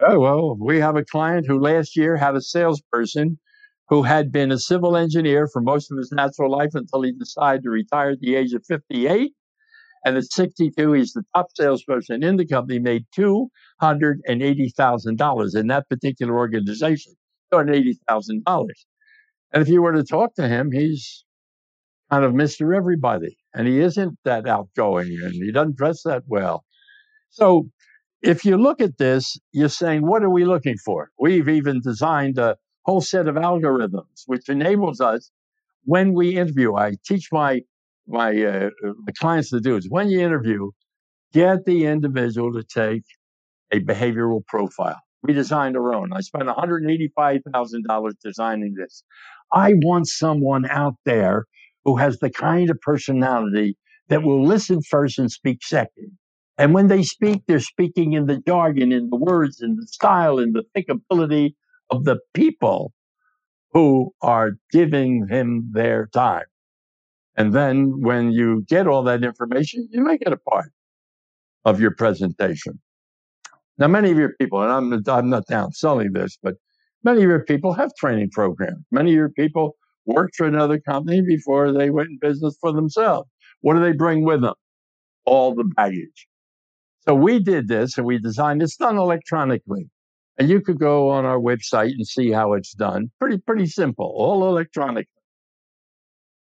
Oh, 0.00 0.20
well, 0.20 0.56
we 0.60 0.78
have 0.78 0.94
a 0.96 1.04
client 1.04 1.46
who 1.46 1.58
last 1.58 1.96
year 1.96 2.16
had 2.16 2.36
a 2.36 2.40
salesperson 2.40 3.38
who 3.88 4.02
had 4.02 4.30
been 4.30 4.52
a 4.52 4.58
civil 4.58 4.96
engineer 4.96 5.48
for 5.52 5.60
most 5.60 5.90
of 5.90 5.98
his 5.98 6.12
natural 6.12 6.52
life 6.52 6.70
until 6.74 7.02
he 7.02 7.10
decided 7.12 7.64
to 7.64 7.70
retire 7.70 8.10
at 8.10 8.20
the 8.20 8.36
age 8.36 8.52
of 8.52 8.64
58. 8.66 9.32
And 10.04 10.16
at 10.16 10.30
62, 10.30 10.92
he's 10.92 11.12
the 11.12 11.24
top 11.34 11.48
salesperson 11.56 12.22
in 12.22 12.36
the 12.36 12.46
company, 12.46 12.78
made 12.78 13.04
$280,000 13.16 15.56
in 15.56 15.66
that 15.66 15.88
particular 15.88 16.36
organization. 16.36 17.14
$280,000. 17.52 18.68
And 19.52 19.62
if 19.62 19.68
you 19.68 19.82
were 19.82 19.92
to 19.92 20.04
talk 20.04 20.34
to 20.34 20.46
him, 20.46 20.70
he's 20.70 21.24
kind 22.10 22.24
of 22.24 22.32
Mr. 22.32 22.76
Everybody. 22.76 23.36
and 23.54 23.66
he 23.66 23.80
isn't 23.80 24.18
that 24.24 24.46
outgoing 24.46 25.08
and 25.22 25.32
he 25.32 25.52
doesn't 25.52 25.76
dress 25.76 26.02
that 26.04 26.22
well. 26.26 26.64
So 27.30 27.68
if 28.22 28.44
you 28.44 28.56
look 28.56 28.80
at 28.80 28.98
this, 28.98 29.38
you're 29.52 29.68
saying, 29.68 30.06
what 30.06 30.22
are 30.22 30.30
we 30.30 30.44
looking 30.44 30.76
for? 30.84 31.10
We've 31.18 31.48
even 31.48 31.80
designed 31.82 32.38
a 32.38 32.56
whole 32.84 33.00
set 33.00 33.28
of 33.28 33.34
algorithms 33.36 34.22
which 34.26 34.48
enables 34.48 35.00
us 35.00 35.30
when 35.84 36.14
we 36.14 36.36
interview. 36.36 36.74
I 36.76 36.94
teach 37.06 37.28
my 37.32 37.62
my, 38.08 38.30
uh, 38.42 38.70
my 38.82 39.12
clients 39.18 39.50
to 39.50 39.60
do 39.60 39.76
is 39.76 39.86
when 39.90 40.08
you 40.08 40.20
interview, 40.20 40.70
get 41.34 41.66
the 41.66 41.84
individual 41.84 42.52
to 42.54 42.62
take 42.64 43.02
a 43.70 43.80
behavioral 43.80 44.44
profile. 44.46 45.00
We 45.22 45.34
designed 45.34 45.76
our 45.76 45.94
own. 45.94 46.12
I 46.12 46.20
spent 46.22 46.48
$185,000 46.48 48.12
designing 48.24 48.74
this. 48.78 49.02
I 49.52 49.74
want 49.82 50.06
someone 50.08 50.64
out 50.70 50.94
there 51.04 51.44
who 51.88 51.96
has 51.96 52.18
the 52.18 52.28
kind 52.28 52.68
of 52.68 52.78
personality 52.82 53.74
that 54.08 54.22
will 54.22 54.44
listen 54.44 54.82
first 54.82 55.18
and 55.18 55.32
speak 55.32 55.62
second. 55.62 56.10
And 56.58 56.74
when 56.74 56.88
they 56.88 57.02
speak, 57.02 57.44
they're 57.46 57.60
speaking 57.60 58.12
in 58.12 58.26
the 58.26 58.42
jargon, 58.46 58.92
in 58.92 59.08
the 59.08 59.16
words, 59.16 59.62
in 59.62 59.76
the 59.76 59.86
style, 59.86 60.38
in 60.38 60.52
the 60.52 60.64
thinkability 60.76 61.54
of 61.88 62.04
the 62.04 62.18
people 62.34 62.92
who 63.72 64.12
are 64.20 64.50
giving 64.70 65.28
him 65.28 65.70
their 65.72 66.08
time. 66.12 66.44
And 67.38 67.54
then 67.54 68.02
when 68.02 68.32
you 68.32 68.66
get 68.68 68.86
all 68.86 69.02
that 69.04 69.24
information, 69.24 69.88
you 69.90 70.02
make 70.02 70.20
it 70.20 70.32
a 70.34 70.36
part 70.36 70.70
of 71.64 71.80
your 71.80 71.92
presentation. 71.92 72.78
Now, 73.78 73.86
many 73.86 74.10
of 74.10 74.18
your 74.18 74.34
people, 74.38 74.62
and 74.62 74.70
I'm, 74.70 74.92
I'm 75.06 75.30
not 75.30 75.46
downselling 75.46 76.12
this, 76.12 76.36
but 76.42 76.56
many 77.02 77.22
of 77.22 77.30
your 77.30 77.44
people 77.44 77.72
have 77.72 77.94
training 77.94 78.28
programs. 78.30 78.84
Many 78.90 79.12
of 79.12 79.16
your 79.16 79.30
people 79.30 79.76
worked 80.08 80.36
for 80.36 80.46
another 80.46 80.80
company 80.80 81.20
before 81.20 81.72
they 81.72 81.90
went 81.90 82.08
in 82.08 82.18
business 82.20 82.56
for 82.60 82.72
themselves. 82.72 83.28
What 83.60 83.74
do 83.74 83.80
they 83.80 83.92
bring 83.92 84.24
with 84.24 84.40
them? 84.40 84.54
All 85.24 85.54
the 85.54 85.64
baggage. 85.64 86.26
So 87.06 87.14
we 87.14 87.38
did 87.38 87.68
this 87.68 87.96
and 87.98 88.06
we 88.06 88.18
designed 88.18 88.62
it's 88.62 88.76
done 88.76 88.96
electronically. 88.96 89.88
And 90.38 90.48
you 90.48 90.60
could 90.60 90.78
go 90.78 91.10
on 91.10 91.24
our 91.24 91.38
website 91.38 91.90
and 91.90 92.06
see 92.06 92.30
how 92.30 92.54
it's 92.54 92.72
done. 92.72 93.10
Pretty, 93.18 93.38
pretty 93.38 93.66
simple, 93.66 94.12
all 94.16 94.48
electronic. 94.48 95.08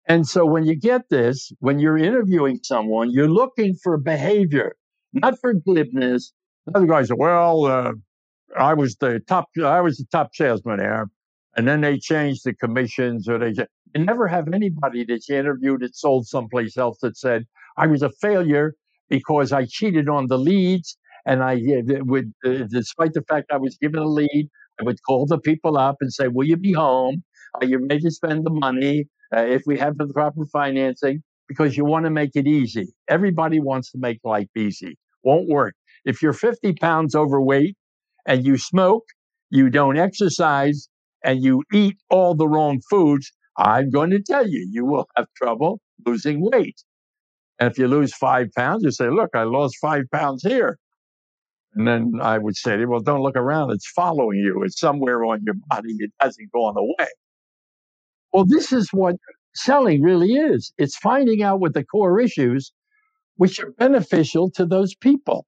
And 0.07 0.27
so 0.27 0.45
when 0.45 0.65
you 0.65 0.75
get 0.75 1.09
this, 1.09 1.51
when 1.59 1.79
you're 1.79 1.97
interviewing 1.97 2.59
someone, 2.63 3.11
you're 3.11 3.29
looking 3.29 3.75
for 3.83 3.97
behavior, 3.97 4.75
not 5.13 5.39
for 5.39 5.53
glibness. 5.53 6.31
Other 6.73 6.87
guys 6.87 7.09
say, 7.09 7.15
well, 7.17 7.65
uh, 7.65 7.91
I 8.57 8.73
was 8.73 8.95
the 8.95 9.19
top, 9.27 9.49
I 9.63 9.81
was 9.81 9.97
the 9.97 10.05
top 10.11 10.29
salesman 10.33 10.77
there. 10.77 11.07
And 11.57 11.67
then 11.67 11.81
they 11.81 11.97
changed 11.97 12.43
the 12.45 12.53
commissions 12.53 13.27
or 13.27 13.37
they, 13.37 13.49
you 13.95 14.05
never 14.05 14.27
have 14.27 14.53
anybody 14.53 15.03
that 15.05 15.27
you 15.27 15.35
interviewed 15.37 15.81
that 15.81 15.95
sold 15.95 16.27
someplace 16.27 16.77
else 16.77 16.99
that 17.01 17.17
said, 17.17 17.45
I 17.77 17.87
was 17.87 18.03
a 18.03 18.11
failure 18.21 18.73
because 19.09 19.51
I 19.51 19.65
cheated 19.65 20.07
on 20.09 20.27
the 20.27 20.37
leads. 20.37 20.97
And 21.25 21.43
I 21.43 21.61
would, 21.87 22.33
uh, 22.45 22.65
despite 22.69 23.13
the 23.13 23.23
fact 23.23 23.51
I 23.51 23.57
was 23.57 23.77
given 23.77 23.99
a 23.99 24.07
lead, 24.07 24.49
I 24.79 24.83
would 24.83 24.97
call 25.03 25.25
the 25.27 25.39
people 25.39 25.77
up 25.77 25.97
and 26.01 26.11
say, 26.11 26.27
Will 26.27 26.47
you 26.47 26.57
be 26.57 26.73
home? 26.73 27.23
Are 27.55 27.65
you 27.65 27.79
ready 27.79 27.99
to 28.01 28.11
spend 28.11 28.45
the 28.45 28.49
money? 28.49 29.05
Uh, 29.35 29.41
if 29.41 29.61
we 29.67 29.77
have 29.77 29.97
the 29.97 30.07
proper 30.07 30.45
financing, 30.45 31.21
because 31.47 31.77
you 31.77 31.85
want 31.85 32.05
to 32.05 32.09
make 32.09 32.31
it 32.35 32.47
easy. 32.47 32.87
Everybody 33.09 33.59
wants 33.59 33.91
to 33.91 33.97
make 33.99 34.19
life 34.23 34.47
easy. 34.57 34.97
Won't 35.23 35.49
work. 35.49 35.75
If 36.05 36.21
you're 36.21 36.33
50 36.33 36.73
pounds 36.73 37.13
overweight 37.13 37.75
and 38.25 38.45
you 38.45 38.57
smoke, 38.57 39.03
you 39.49 39.69
don't 39.69 39.97
exercise, 39.97 40.87
and 41.23 41.43
you 41.43 41.63
eat 41.73 41.97
all 42.09 42.35
the 42.35 42.47
wrong 42.47 42.81
foods, 42.89 43.31
I'm 43.57 43.89
going 43.89 44.11
to 44.11 44.21
tell 44.21 44.47
you, 44.47 44.67
you 44.71 44.85
will 44.85 45.07
have 45.17 45.27
trouble 45.35 45.79
losing 46.05 46.41
weight. 46.41 46.81
And 47.59 47.71
if 47.71 47.77
you 47.77 47.87
lose 47.87 48.13
five 48.13 48.47
pounds, 48.57 48.83
you 48.83 48.91
say, 48.91 49.09
look, 49.09 49.31
I 49.35 49.43
lost 49.43 49.77
five 49.81 50.05
pounds 50.13 50.43
here. 50.43 50.77
And 51.75 51.87
then 51.87 52.13
I 52.21 52.37
would 52.37 52.57
say 52.57 52.75
to 52.75 52.81
you, 52.81 52.89
well, 52.89 53.01
don't 53.01 53.21
look 53.23 53.37
around. 53.37 53.71
It's 53.71 53.89
following 53.91 54.39
you. 54.39 54.63
It's 54.63 54.79
somewhere 54.79 55.23
on 55.25 55.41
your 55.45 55.55
body. 55.69 55.95
It 55.99 56.11
hasn't 56.19 56.51
gone 56.51 56.77
away. 56.77 57.09
Well, 58.33 58.45
this 58.45 58.73
is 58.73 58.89
what 58.93 59.15
selling 59.55 60.01
really 60.01 60.33
is. 60.33 60.73
It's 60.77 60.97
finding 60.97 61.43
out 61.43 61.59
what 61.61 61.73
the 61.73 61.83
core 61.85 62.19
issues 62.19 62.71
which 63.37 63.59
are 63.59 63.71
beneficial 63.71 64.51
to 64.51 64.65
those 64.65 64.95
people. 64.95 65.45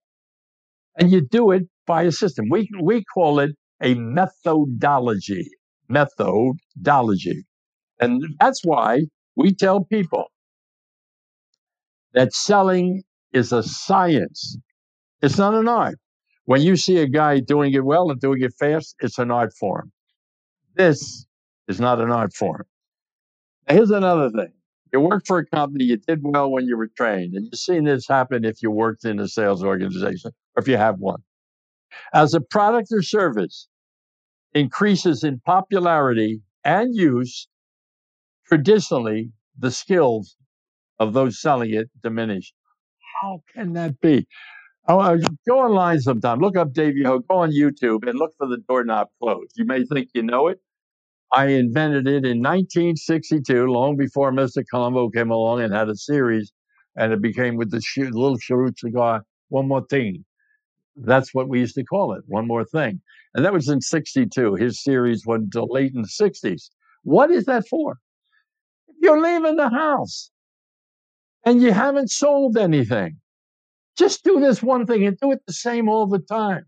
And 0.97 1.11
you 1.11 1.21
do 1.21 1.51
it 1.51 1.63
by 1.87 2.03
a 2.03 2.11
system. 2.11 2.47
We, 2.49 2.69
we 2.81 3.03
call 3.13 3.39
it 3.39 3.51
a 3.81 3.95
methodology. 3.95 5.49
Methodology. 5.89 7.45
And 7.99 8.23
that's 8.39 8.61
why 8.63 9.03
we 9.35 9.53
tell 9.53 9.83
people 9.83 10.25
that 12.13 12.33
selling 12.33 13.03
is 13.31 13.51
a 13.51 13.63
science. 13.63 14.57
It's 15.21 15.37
not 15.37 15.53
an 15.53 15.67
art. 15.67 15.97
When 16.45 16.61
you 16.61 16.75
see 16.75 16.97
a 16.97 17.07
guy 17.07 17.39
doing 17.39 17.73
it 17.73 17.85
well 17.85 18.11
and 18.11 18.19
doing 18.19 18.41
it 18.41 18.53
fast, 18.59 18.95
it's 18.99 19.17
an 19.17 19.31
art 19.31 19.53
form. 19.59 19.91
This 20.75 21.25
is 21.67 21.79
not 21.79 22.01
an 22.01 22.11
art 22.11 22.33
form. 22.33 22.65
Here's 23.67 23.91
another 23.91 24.29
thing. 24.29 24.51
You 24.91 24.99
work 24.99 25.23
for 25.25 25.39
a 25.39 25.45
company, 25.45 25.85
you 25.85 25.97
did 25.97 26.19
well 26.21 26.51
when 26.51 26.67
you 26.67 26.77
were 26.77 26.89
trained, 26.95 27.33
and 27.33 27.45
you've 27.45 27.59
seen 27.59 27.85
this 27.85 28.07
happen 28.07 28.45
if 28.45 28.61
you 28.61 28.69
worked 28.69 29.05
in 29.05 29.19
a 29.19 29.27
sales 29.27 29.63
organization 29.63 30.31
or 30.55 30.61
if 30.61 30.67
you 30.67 30.77
have 30.77 30.99
one. 30.99 31.21
As 32.13 32.33
a 32.33 32.41
product 32.41 32.89
or 32.91 33.01
service 33.01 33.67
increases 34.55 35.23
in 35.23 35.39
popularity 35.45 36.41
and 36.63 36.95
use, 36.95 37.47
traditionally 38.47 39.31
the 39.59 39.71
skills 39.71 40.37
of 40.99 41.13
those 41.13 41.41
selling 41.41 41.73
it 41.73 41.89
diminish. 42.03 42.53
How 43.21 43.41
can 43.53 43.73
that 43.73 43.99
be? 44.01 44.27
Oh, 44.87 44.99
uh, 44.99 45.17
go 45.47 45.59
online 45.61 46.01
sometime. 46.01 46.39
Look 46.39 46.57
up 46.57 46.73
Dave 46.73 46.97
Yoho. 46.97 47.19
Go 47.19 47.37
on 47.37 47.51
YouTube 47.51 48.07
and 48.09 48.19
look 48.19 48.33
for 48.37 48.47
the 48.47 48.57
doorknob 48.67 49.09
close. 49.21 49.47
You 49.55 49.65
may 49.65 49.85
think 49.85 50.09
you 50.13 50.23
know 50.23 50.47
it. 50.49 50.59
I 51.33 51.47
invented 51.47 52.07
it 52.07 52.25
in 52.25 52.41
1962, 52.41 53.67
long 53.67 53.97
before 53.97 54.31
Mr. 54.31 54.63
Columbo 54.71 55.09
came 55.09 55.31
along 55.31 55.61
and 55.61 55.73
had 55.73 55.89
a 55.89 55.95
series, 55.95 56.53
and 56.97 57.13
it 57.13 57.21
became 57.21 57.57
with 57.57 57.71
the 57.71 57.81
little 58.13 58.37
cheroot 58.39 58.79
cigar. 58.79 59.25
One 59.49 59.67
more 59.67 59.85
thing. 59.89 60.25
That's 60.95 61.33
what 61.33 61.49
we 61.49 61.59
used 61.59 61.75
to 61.75 61.83
call 61.83 62.13
it. 62.13 62.23
One 62.27 62.47
more 62.47 62.65
thing. 62.65 63.01
And 63.33 63.43
that 63.45 63.53
was 63.53 63.69
in 63.69 63.81
62. 63.81 64.55
His 64.55 64.83
series 64.83 65.25
went 65.25 65.43
until 65.43 65.67
late 65.69 65.93
in 65.93 66.01
the 66.03 66.07
60s. 66.07 66.69
What 67.03 67.31
is 67.31 67.45
that 67.45 67.67
for? 67.67 67.97
If 68.87 68.95
you're 69.01 69.21
leaving 69.21 69.55
the 69.55 69.69
house, 69.69 70.31
and 71.45 71.61
you 71.61 71.71
haven't 71.71 72.11
sold 72.11 72.57
anything. 72.57 73.19
Just 73.97 74.23
do 74.23 74.39
this 74.39 74.63
one 74.63 74.85
thing 74.85 75.05
and 75.05 75.17
do 75.21 75.31
it 75.31 75.41
the 75.45 75.53
same 75.53 75.89
all 75.89 76.07
the 76.07 76.19
time. 76.19 76.65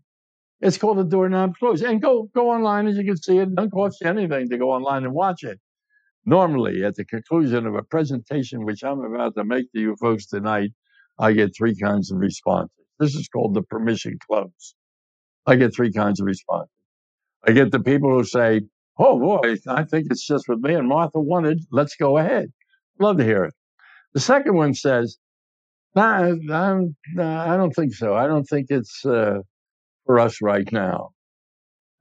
It's 0.60 0.78
called 0.78 0.98
a 0.98 1.04
doorknob 1.04 1.54
close. 1.58 1.82
And 1.82 2.00
go 2.00 2.28
go 2.34 2.50
online 2.50 2.86
as 2.86 2.96
you 2.96 3.04
can 3.04 3.16
see 3.16 3.38
it 3.38 3.54
doesn't 3.54 3.70
cost 3.70 3.98
you 4.00 4.08
anything 4.08 4.48
to 4.48 4.58
go 4.58 4.70
online 4.70 5.04
and 5.04 5.12
watch 5.12 5.42
it. 5.42 5.58
Normally, 6.24 6.84
at 6.84 6.96
the 6.96 7.04
conclusion 7.04 7.66
of 7.66 7.74
a 7.74 7.82
presentation 7.82 8.64
which 8.64 8.82
I'm 8.82 9.00
about 9.00 9.34
to 9.36 9.44
make 9.44 9.70
to 9.72 9.80
you 9.80 9.96
folks 10.00 10.26
tonight, 10.26 10.72
I 11.18 11.32
get 11.32 11.56
three 11.56 11.76
kinds 11.78 12.10
of 12.10 12.18
responses. 12.18 12.85
This 12.98 13.14
is 13.14 13.28
called 13.28 13.54
the 13.54 13.62
permission 13.62 14.18
close. 14.26 14.74
I 15.46 15.56
get 15.56 15.74
three 15.74 15.92
kinds 15.92 16.20
of 16.20 16.26
responses. 16.26 16.70
I 17.46 17.52
get 17.52 17.72
the 17.72 17.80
people 17.80 18.10
who 18.10 18.24
say, 18.24 18.62
Oh 18.98 19.18
boy, 19.18 19.56
I 19.68 19.84
think 19.84 20.06
it's 20.10 20.26
just 20.26 20.48
what 20.48 20.60
me 20.60 20.74
and 20.74 20.88
Martha 20.88 21.20
wanted. 21.20 21.64
Let's 21.70 21.96
go 21.96 22.18
ahead. 22.18 22.50
Love 22.98 23.18
to 23.18 23.24
hear 23.24 23.44
it. 23.44 23.54
The 24.14 24.20
second 24.20 24.54
one 24.54 24.72
says, 24.74 25.18
nah, 25.94 26.32
I'm, 26.52 26.96
nah, 27.14 27.52
I 27.52 27.56
don't 27.56 27.72
think 27.72 27.94
so. 27.94 28.14
I 28.14 28.26
don't 28.26 28.44
think 28.44 28.68
it's 28.70 29.04
uh, 29.04 29.40
for 30.06 30.18
us 30.20 30.40
right 30.40 30.70
now. 30.72 31.10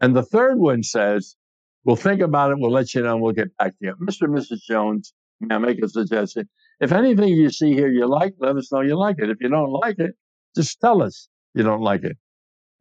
And 0.01 0.15
the 0.15 0.23
third 0.23 0.57
one 0.57 0.83
says, 0.83 1.35
we'll 1.83 1.97
think 1.97 2.21
about 2.21 2.51
it. 2.51 2.59
We'll 2.59 2.71
let 2.71 2.93
you 2.93 3.01
know. 3.01 3.13
And 3.13 3.21
we'll 3.21 3.33
get 3.33 3.55
back 3.57 3.71
to 3.71 3.77
you. 3.81 3.95
Mr. 4.01 4.23
and 4.23 4.35
Mrs. 4.35 4.61
Jones, 4.67 5.13
may 5.41 5.55
I 5.55 5.57
make 5.57 5.83
a 5.83 5.89
suggestion? 5.89 6.49
If 6.79 6.91
anything 6.91 7.29
you 7.29 7.49
see 7.49 7.73
here 7.73 7.89
you 7.89 8.07
like, 8.07 8.35
let 8.39 8.57
us 8.57 8.71
know 8.71 8.81
you 8.81 8.97
like 8.97 9.17
it. 9.19 9.29
If 9.29 9.37
you 9.41 9.49
don't 9.49 9.71
like 9.71 9.99
it, 9.99 10.15
just 10.55 10.79
tell 10.81 11.01
us 11.03 11.27
you 11.53 11.63
don't 11.63 11.81
like 11.81 12.03
it. 12.03 12.17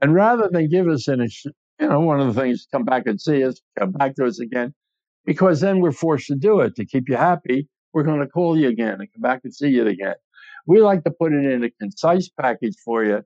And 0.01 0.15
rather 0.15 0.49
than 0.51 0.69
give 0.69 0.89
us 0.89 1.09
an, 1.09 1.21
you 1.81 1.89
know, 1.89 2.01
one 2.01 2.21
of 2.21 2.35
the 2.35 2.41
things, 2.41 2.67
come 2.71 2.85
back 2.85 3.07
and 3.07 3.21
see 3.21 3.45
us, 3.45 3.61
come 3.79 3.93
back 3.93 4.17
to 4.17 4.27
us 4.27 4.41
again, 4.41 4.75
because 5.25 5.61
then 5.61 5.81
we're 5.81 5.93
forced 5.93 6.27
to 6.29 6.35
do 6.37 6.61
it 6.61 6.77
to 6.77 6.85
keep 6.85 7.09
you 7.09 7.17
happy 7.17 7.69
we're 7.95 8.03
going 8.03 8.21
to 8.21 8.27
call 8.27 8.59
you 8.59 8.69
again 8.69 9.01
and 9.01 9.13
come 9.13 9.23
back 9.23 9.41
and 9.45 9.55
see 9.55 9.69
you 9.69 9.87
again. 9.87 10.17
We 10.67 10.81
like 10.81 11.05
to 11.05 11.11
put 11.11 11.33
it 11.33 11.45
in 11.45 11.65
a 11.65 11.71
concise 11.81 12.29
package 12.29 12.77
for 12.85 13.05
you. 13.05 13.23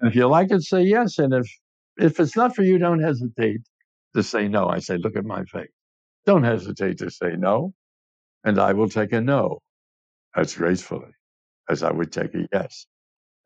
And 0.00 0.08
if 0.08 0.14
you 0.14 0.26
like 0.28 0.50
it, 0.52 0.62
say 0.62 0.82
yes. 0.82 1.18
And 1.18 1.34
if 1.34 1.50
if 1.98 2.20
it's 2.20 2.36
not 2.36 2.54
for 2.54 2.62
you, 2.62 2.78
don't 2.78 3.02
hesitate 3.02 3.60
to 4.14 4.22
say 4.22 4.48
no. 4.48 4.68
I 4.68 4.78
say, 4.78 4.96
look 4.98 5.16
at 5.16 5.24
my 5.24 5.44
face. 5.44 5.70
Don't 6.24 6.44
hesitate 6.44 6.98
to 6.98 7.10
say 7.10 7.34
no, 7.36 7.72
and 8.44 8.58
I 8.58 8.72
will 8.74 8.88
take 8.88 9.12
a 9.12 9.20
no 9.20 9.60
as 10.36 10.54
gracefully 10.54 11.12
as 11.68 11.82
I 11.82 11.92
would 11.92 12.12
take 12.12 12.34
a 12.34 12.48
yes. 12.52 12.86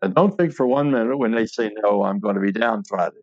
And 0.02 0.14
don't 0.14 0.36
think 0.36 0.54
for 0.54 0.66
one 0.66 0.90
minute 0.90 1.16
when 1.16 1.32
they 1.32 1.46
say 1.46 1.70
no, 1.82 2.04
I'm 2.04 2.20
going 2.20 2.34
to 2.34 2.40
be 2.40 2.52
downtrodden. 2.52 3.20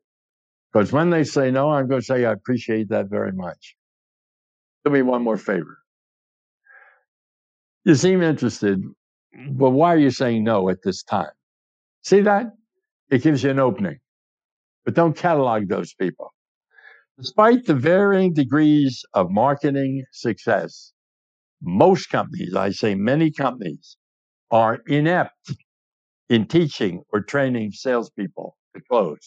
Because 0.72 0.92
when 0.92 1.10
they 1.10 1.24
say 1.24 1.50
no, 1.50 1.72
I'm 1.72 1.88
going 1.88 2.02
to 2.02 2.06
say, 2.06 2.26
I 2.26 2.32
appreciate 2.32 2.90
that 2.90 3.10
very 3.10 3.32
much. 3.32 3.76
Do 4.86 4.92
me 4.92 5.02
one 5.02 5.24
more 5.24 5.38
favor. 5.38 5.80
You 7.84 7.96
seem 7.96 8.22
interested. 8.22 8.84
But 9.52 9.72
why 9.72 9.94
are 9.94 9.98
you 9.98 10.12
saying 10.12 10.44
no 10.44 10.70
at 10.70 10.84
this 10.84 11.04
time? 11.04 11.32
See 12.04 12.22
that? 12.22 12.48
It 13.10 13.24
gives 13.24 13.44
you 13.44 13.50
an 13.50 13.60
opening. 13.60 13.98
But 14.86 14.94
don't 14.94 15.16
catalog 15.16 15.68
those 15.68 15.94
people. 15.94 16.34
Despite 17.18 17.66
the 17.66 17.74
varying 17.74 18.34
degrees 18.34 19.04
of 19.14 19.32
marketing 19.32 20.06
success, 20.12 20.94
most 21.62 22.10
companies, 22.10 22.54
I 22.56 22.70
say 22.70 22.94
many 22.94 23.32
companies, 23.32 23.98
are 24.52 24.80
inept 24.88 25.52
in 26.30 26.48
teaching 26.48 27.04
or 27.14 27.22
training 27.22 27.72
salespeople 27.72 28.56
to 28.76 28.82
close 28.90 29.20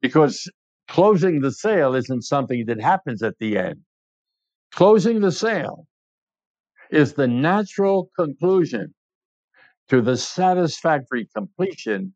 because 0.00 0.50
closing 0.88 1.40
the 1.40 1.52
sale 1.52 1.94
isn't 1.94 2.22
something 2.22 2.64
that 2.66 2.80
happens 2.80 3.22
at 3.22 3.34
the 3.38 3.58
end. 3.58 3.80
Closing 4.74 5.20
the 5.20 5.32
sale 5.32 5.86
is 6.90 7.14
the 7.14 7.28
natural 7.28 8.10
conclusion 8.18 8.94
to 9.88 10.00
the 10.02 10.16
satisfactory 10.16 11.28
completion 11.34 12.14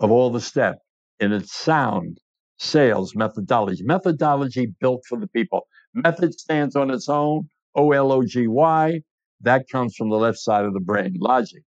of 0.00 0.10
all 0.10 0.30
the 0.30 0.40
steps 0.40 0.80
in 1.20 1.32
its 1.32 1.54
sound 1.56 2.18
sales 2.58 3.14
methodology. 3.16 3.82
Methodology 3.84 4.66
built 4.80 5.02
for 5.08 5.18
the 5.18 5.28
people. 5.28 5.66
Method 5.94 6.34
stands 6.34 6.76
on 6.76 6.90
its 6.90 7.08
own, 7.08 7.48
O 7.74 7.92
L 7.92 8.12
O 8.12 8.24
G 8.24 8.46
Y. 8.48 9.00
That 9.40 9.68
comes 9.70 9.94
from 9.96 10.10
the 10.10 10.16
left 10.16 10.38
side 10.38 10.64
of 10.64 10.74
the 10.74 10.80
brain, 10.80 11.16
logic. 11.20 11.62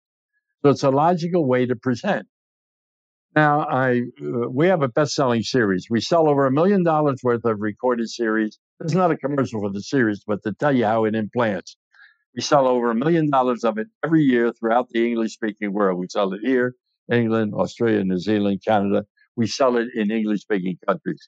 So 0.63 0.71
it's 0.71 0.83
a 0.83 0.89
logical 0.89 1.45
way 1.45 1.65
to 1.65 1.75
present. 1.75 2.25
Now, 3.35 3.61
I 3.61 4.03
uh, 4.21 4.49
we 4.49 4.67
have 4.67 4.81
a 4.83 4.87
best-selling 4.87 5.41
series. 5.41 5.87
We 5.89 5.99
sell 5.99 6.29
over 6.29 6.45
a 6.45 6.51
million 6.51 6.83
dollars 6.83 7.19
worth 7.23 7.43
of 7.45 7.59
recorded 7.59 8.09
series. 8.09 8.59
It's 8.79 8.93
not 8.93 9.11
a 9.11 9.17
commercial 9.17 9.59
for 9.59 9.71
the 9.71 9.81
series, 9.81 10.23
but 10.25 10.41
to 10.43 10.53
tell 10.53 10.73
you 10.75 10.85
how 10.85 11.05
it 11.05 11.15
implants. 11.15 11.75
We 12.35 12.41
sell 12.41 12.67
over 12.67 12.91
a 12.91 12.95
million 12.95 13.29
dollars 13.29 13.63
of 13.63 13.77
it 13.77 13.87
every 14.05 14.21
year 14.23 14.53
throughout 14.53 14.87
the 14.89 15.05
English-speaking 15.05 15.73
world. 15.73 15.99
We 15.99 16.07
sell 16.09 16.31
it 16.33 16.41
here, 16.43 16.75
England, 17.11 17.53
Australia, 17.53 18.03
New 18.03 18.19
Zealand, 18.19 18.61
Canada. 18.65 19.05
We 19.35 19.47
sell 19.47 19.77
it 19.77 19.89
in 19.95 20.11
English-speaking 20.11 20.77
countries 20.87 21.27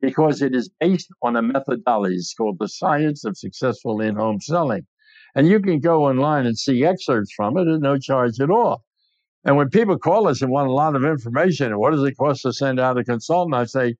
because 0.00 0.40
it 0.40 0.54
is 0.54 0.70
based 0.80 1.08
on 1.22 1.36
a 1.36 1.42
methodology. 1.42 2.14
It's 2.14 2.34
called 2.34 2.56
the 2.58 2.68
science 2.68 3.24
of 3.24 3.36
successful 3.36 4.00
in-home 4.00 4.40
selling, 4.40 4.86
and 5.34 5.48
you 5.48 5.60
can 5.60 5.80
go 5.80 6.06
online 6.06 6.46
and 6.46 6.58
see 6.58 6.84
excerpts 6.84 7.32
from 7.32 7.56
it 7.56 7.68
at 7.68 7.80
no 7.80 7.98
charge 7.98 8.40
at 8.40 8.50
all. 8.50 8.82
And 9.44 9.56
when 9.56 9.70
people 9.70 9.98
call 9.98 10.28
us 10.28 10.42
and 10.42 10.50
want 10.50 10.68
a 10.68 10.72
lot 10.72 10.96
of 10.96 11.04
information, 11.04 11.78
what 11.78 11.92
does 11.92 12.02
it 12.04 12.16
cost 12.16 12.42
to 12.42 12.52
send 12.52 12.78
out 12.78 12.98
a 12.98 13.04
consultant? 13.04 13.54
I 13.54 13.64
say, 13.64 13.94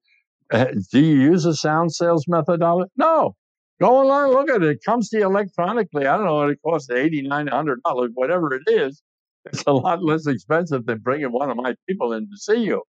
uh, 0.53 0.67
do 0.93 1.01
you 1.01 1.21
use 1.21 1.45
a 1.47 1.55
sound 1.55 1.95
sales 1.95 2.27
methodology? 2.29 2.91
No. 2.97 3.37
Go 3.81 3.97
online, 3.97 4.31
look 4.33 4.51
at 4.51 4.63
it. 4.63 4.69
It 4.69 4.85
comes 4.85 5.09
to 5.09 5.19
you 5.19 5.25
electronically. 5.25 6.07
I 6.07 6.17
don't 6.17 6.27
know 6.27 6.35
what 6.37 6.51
it 6.51 6.59
costs, 6.63 6.91
$80, 6.91 7.27
$900, 7.27 8.11
whatever 8.13 8.53
it 8.55 8.63
is. 8.67 9.03
It's 9.47 9.65
a 9.67 9.73
lot 9.73 10.05
less 10.05 10.27
expensive 10.27 10.85
than 10.85 10.99
bringing 10.99 11.33
one 11.33 11.51
of 11.51 11.57
my 11.57 11.75
people 11.89 12.13
in 12.13 12.29
to 12.31 12.37
see 12.37 12.63
you 12.63 12.83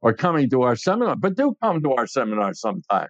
or 0.00 0.14
coming 0.14 0.48
to 0.50 0.62
our 0.62 0.74
seminar. 0.74 1.16
But 1.16 1.36
do 1.36 1.54
come 1.62 1.82
to 1.82 1.92
our 1.92 2.06
seminar 2.06 2.54
sometime. 2.54 3.08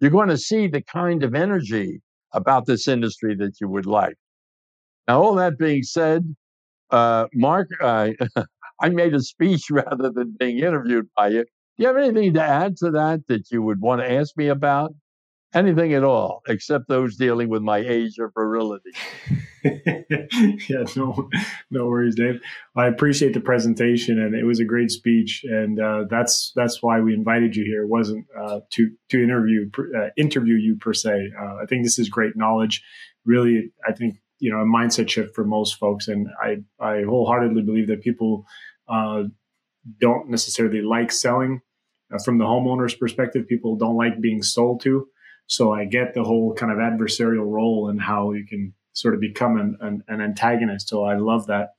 You're 0.00 0.10
going 0.10 0.28
to 0.28 0.38
see 0.38 0.66
the 0.66 0.82
kind 0.82 1.22
of 1.22 1.36
energy 1.36 2.00
about 2.32 2.66
this 2.66 2.88
industry 2.88 3.34
that 3.36 3.60
you 3.60 3.68
would 3.68 3.86
like. 3.86 4.16
Now, 5.08 5.22
all 5.22 5.34
that 5.36 5.58
being 5.58 5.82
said, 5.82 6.34
uh, 6.90 7.26
Mark, 7.34 7.68
uh, 7.82 8.10
I 8.82 8.90
made 8.90 9.14
a 9.14 9.20
speech 9.20 9.66
rather 9.70 10.10
than 10.10 10.36
being 10.38 10.58
interviewed 10.58 11.08
by 11.16 11.28
you. 11.28 11.44
Do 11.44 11.48
you 11.78 11.86
have 11.88 11.96
anything 11.96 12.34
to 12.34 12.42
add 12.42 12.76
to 12.78 12.90
that 12.92 13.22
that 13.28 13.50
you 13.50 13.62
would 13.62 13.80
want 13.80 14.02
to 14.02 14.10
ask 14.12 14.36
me 14.36 14.48
about? 14.48 14.94
Anything 15.52 15.94
at 15.94 16.04
all, 16.04 16.42
except 16.46 16.86
those 16.86 17.16
dealing 17.16 17.48
with 17.48 17.62
my 17.62 17.78
age 17.78 18.20
or 18.20 18.30
virility. 18.32 18.92
yeah, 19.64 20.84
no, 20.94 21.28
no 21.72 21.86
worries, 21.86 22.14
Dave. 22.14 22.40
I 22.76 22.86
appreciate 22.86 23.34
the 23.34 23.40
presentation, 23.40 24.20
and 24.20 24.34
it 24.34 24.44
was 24.44 24.60
a 24.60 24.64
great 24.64 24.92
speech, 24.92 25.42
and 25.44 25.80
uh, 25.80 26.04
that's 26.08 26.52
that's 26.54 26.82
why 26.84 27.00
we 27.00 27.14
invited 27.14 27.56
you 27.56 27.64
here. 27.64 27.82
It 27.82 27.88
wasn't 27.88 28.26
uh, 28.38 28.60
to 28.70 28.90
to 29.08 29.22
interview 29.22 29.68
uh, 29.96 30.10
interview 30.16 30.54
you 30.54 30.76
per 30.76 30.92
se. 30.92 31.32
Uh, 31.36 31.56
I 31.56 31.66
think 31.68 31.84
this 31.84 31.98
is 31.98 32.08
great 32.08 32.36
knowledge. 32.36 32.82
Really, 33.24 33.72
I 33.84 33.92
think 33.92 34.20
you 34.40 34.50
know 34.50 34.58
a 34.58 34.64
mindset 34.64 35.08
shift 35.08 35.34
for 35.34 35.44
most 35.44 35.76
folks 35.76 36.08
and 36.08 36.26
i 36.42 36.56
i 36.80 37.02
wholeheartedly 37.02 37.62
believe 37.62 37.86
that 37.86 38.00
people 38.00 38.44
uh, 38.88 39.22
don't 40.00 40.28
necessarily 40.28 40.82
like 40.82 41.12
selling 41.12 41.60
uh, 42.12 42.18
from 42.24 42.38
the 42.38 42.44
homeowner's 42.44 42.94
perspective 42.94 43.46
people 43.46 43.76
don't 43.76 43.96
like 43.96 44.20
being 44.20 44.42
sold 44.42 44.80
to 44.80 45.06
so 45.50 45.72
i 45.72 45.84
get 45.84 46.14
the 46.14 46.22
whole 46.22 46.54
kind 46.54 46.70
of 46.72 46.78
adversarial 46.78 47.50
role 47.50 47.88
and 47.88 48.00
how 48.00 48.32
you 48.32 48.46
can 48.46 48.72
sort 48.92 49.14
of 49.14 49.20
become 49.20 49.56
an, 49.58 49.76
an, 49.80 50.02
an 50.08 50.20
antagonist 50.20 50.88
so 50.88 51.04
i 51.04 51.16
love 51.16 51.46
that 51.46 51.74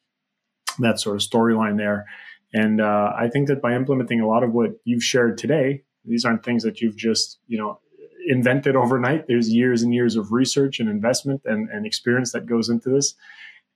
that 0.80 1.00
sort 1.00 1.16
of 1.16 1.22
storyline 1.22 1.78
there 1.78 2.06
and 2.54 2.82
uh, 2.82 3.12
i 3.18 3.28
think 3.28 3.48
that 3.48 3.62
by 3.62 3.74
implementing 3.74 4.20
a 4.20 4.28
lot 4.28 4.44
of 4.44 4.52
what 4.52 4.72
you've 4.84 5.04
shared 5.04 5.38
today 5.38 5.82
these 6.06 6.26
aren't 6.26 6.44
things 6.44 6.64
that 6.64 6.82
you've 6.82 6.98
just 6.98 7.40
you 7.48 7.58
know 7.58 7.80
invented 8.28 8.76
overnight. 8.76 9.28
There's 9.28 9.50
years 9.50 9.82
and 9.82 9.94
years 9.94 10.16
of 10.16 10.32
research 10.32 10.80
and 10.80 10.90
investment 10.90 11.42
and, 11.46 11.70
and 11.70 11.86
experience 11.86 12.32
that 12.32 12.46
goes 12.46 12.70
into 12.70 12.90
this. 12.90 13.16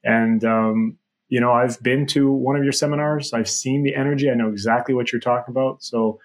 And, 0.03 0.43
um, 0.43 0.97
you 1.29 1.39
know, 1.39 1.51
I've 1.51 1.81
been 1.81 2.05
to 2.07 2.31
one 2.31 2.55
of 2.55 2.63
your 2.63 2.71
seminars. 2.71 3.33
I've 3.33 3.49
seen 3.49 3.83
the 3.83 3.95
energy. 3.95 4.29
I 4.29 4.35
know 4.35 4.49
exactly 4.49 4.93
what 4.93 5.11
you're 5.11 5.19
talking 5.19 5.51
about. 5.51 5.83
So, 5.83 6.19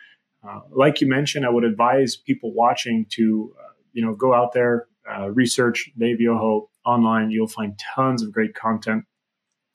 uh, 0.47 0.61
like 0.71 1.01
you 1.01 1.07
mentioned, 1.07 1.45
I 1.45 1.51
would 1.51 1.65
advise 1.65 2.17
people 2.17 2.53
watching 2.53 3.07
to, 3.11 3.55
uh, 3.59 3.73
you 3.93 4.05
know, 4.05 4.15
go 4.15 4.35
out 4.35 4.53
there, 4.53 4.87
uh, 5.11 5.31
research 5.31 5.91
Dave 5.99 6.21
Yoho 6.21 6.71
online. 6.85 7.31
You'll 7.31 7.47
find 7.47 7.79
tons 7.95 8.23
of 8.23 8.33
great 8.33 8.55
content. 8.55 9.05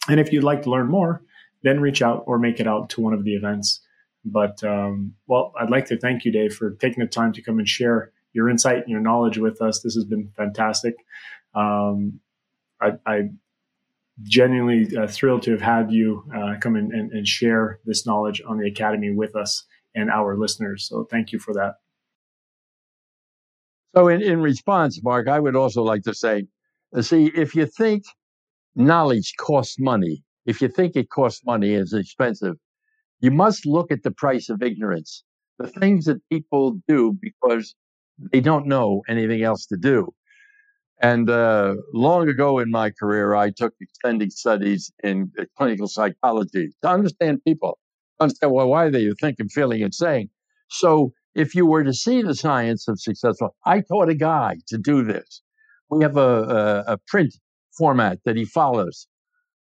And 0.07 0.19
if 0.19 0.31
you'd 0.31 0.43
like 0.43 0.63
to 0.63 0.69
learn 0.69 0.87
more, 0.87 1.21
then 1.63 1.79
reach 1.79 2.01
out 2.01 2.23
or 2.25 2.39
make 2.39 2.59
it 2.59 2.67
out 2.67 2.89
to 2.91 3.01
one 3.01 3.13
of 3.13 3.23
the 3.23 3.35
events. 3.35 3.81
But, 4.23 4.63
um, 4.63 5.13
well, 5.27 5.53
I'd 5.59 5.69
like 5.69 5.85
to 5.87 5.97
thank 5.97 6.25
you, 6.25 6.31
Dave, 6.31 6.55
for 6.55 6.71
taking 6.71 7.01
the 7.01 7.09
time 7.09 7.31
to 7.33 7.41
come 7.41 7.59
and 7.59 7.67
share 7.67 8.11
your 8.33 8.49
insight 8.49 8.77
and 8.77 8.89
your 8.89 9.01
knowledge 9.01 9.37
with 9.37 9.61
us. 9.61 9.81
This 9.81 9.93
has 9.95 10.03
been 10.03 10.31
fantastic. 10.35 10.95
Um, 11.53 12.19
I, 12.81 12.93
I 13.05 13.29
genuinely 14.23 14.95
uh, 14.97 15.07
thrilled 15.07 15.43
to 15.43 15.51
have 15.51 15.61
had 15.61 15.91
you 15.91 16.23
uh, 16.35 16.55
come 16.59 16.75
in 16.75 16.93
and, 16.93 17.11
and, 17.11 17.27
share 17.27 17.79
this 17.85 18.05
knowledge 18.05 18.41
on 18.47 18.57
the 18.57 18.67
academy 18.67 19.13
with 19.13 19.35
us 19.35 19.65
and 19.95 20.09
our 20.09 20.37
listeners. 20.37 20.87
So 20.87 21.07
thank 21.09 21.31
you 21.31 21.39
for 21.39 21.53
that. 21.53 21.75
So, 23.95 24.09
in, 24.09 24.21
in 24.21 24.41
response, 24.41 25.01
Mark, 25.01 25.29
I 25.29 25.39
would 25.39 25.55
also 25.55 25.81
like 25.81 26.03
to 26.03 26.13
say, 26.13 26.47
uh, 26.95 27.01
see, 27.01 27.31
if 27.33 27.55
you 27.55 27.65
think 27.65 28.03
knowledge 28.75 29.33
costs 29.39 29.79
money, 29.79 30.23
if 30.45 30.61
you 30.61 30.67
think 30.67 30.95
it 30.97 31.09
costs 31.09 31.45
money, 31.45 31.73
is 31.73 31.93
expensive, 31.93 32.57
you 33.21 33.31
must 33.31 33.65
look 33.65 33.91
at 33.91 34.03
the 34.03 34.11
price 34.11 34.49
of 34.49 34.61
ignorance. 34.61 35.23
The 35.59 35.67
things 35.67 36.05
that 36.05 36.21
people 36.29 36.77
do 36.87 37.17
because 37.21 37.73
they 38.31 38.41
don't 38.41 38.67
know 38.67 39.03
anything 39.07 39.43
else 39.43 39.65
to 39.67 39.77
do. 39.77 40.13
And 41.01 41.29
uh, 41.29 41.75
long 41.93 42.29
ago 42.29 42.59
in 42.59 42.71
my 42.71 42.89
career, 42.91 43.35
I 43.35 43.51
took 43.51 43.73
extended 43.81 44.31
studies 44.31 44.91
in 45.03 45.31
uh, 45.39 45.45
clinical 45.57 45.87
psychology 45.87 46.73
to 46.81 46.89
understand 46.89 47.43
people, 47.45 47.77
understand 48.19 48.53
well, 48.53 48.67
why 48.67 48.89
they 48.89 49.09
thinking, 49.19 49.49
feeling, 49.49 49.83
and 49.83 49.93
saying. 49.93 50.29
So, 50.69 51.13
if 51.33 51.53
you 51.53 51.65
were 51.65 51.83
to 51.83 51.93
see 51.93 52.21
the 52.21 52.33
science 52.33 52.87
of 52.87 52.99
successful, 52.99 53.55
I 53.65 53.81
taught 53.81 54.09
a 54.09 54.15
guy 54.15 54.57
to 54.67 54.77
do 54.77 55.03
this. 55.03 55.41
We 55.89 56.03
have 56.03 56.17
a, 56.17 56.83
a, 56.87 56.93
a 56.93 56.97
print 57.07 57.33
format 57.77 58.19
that 58.23 58.37
he 58.37 58.45
follows. 58.45 59.07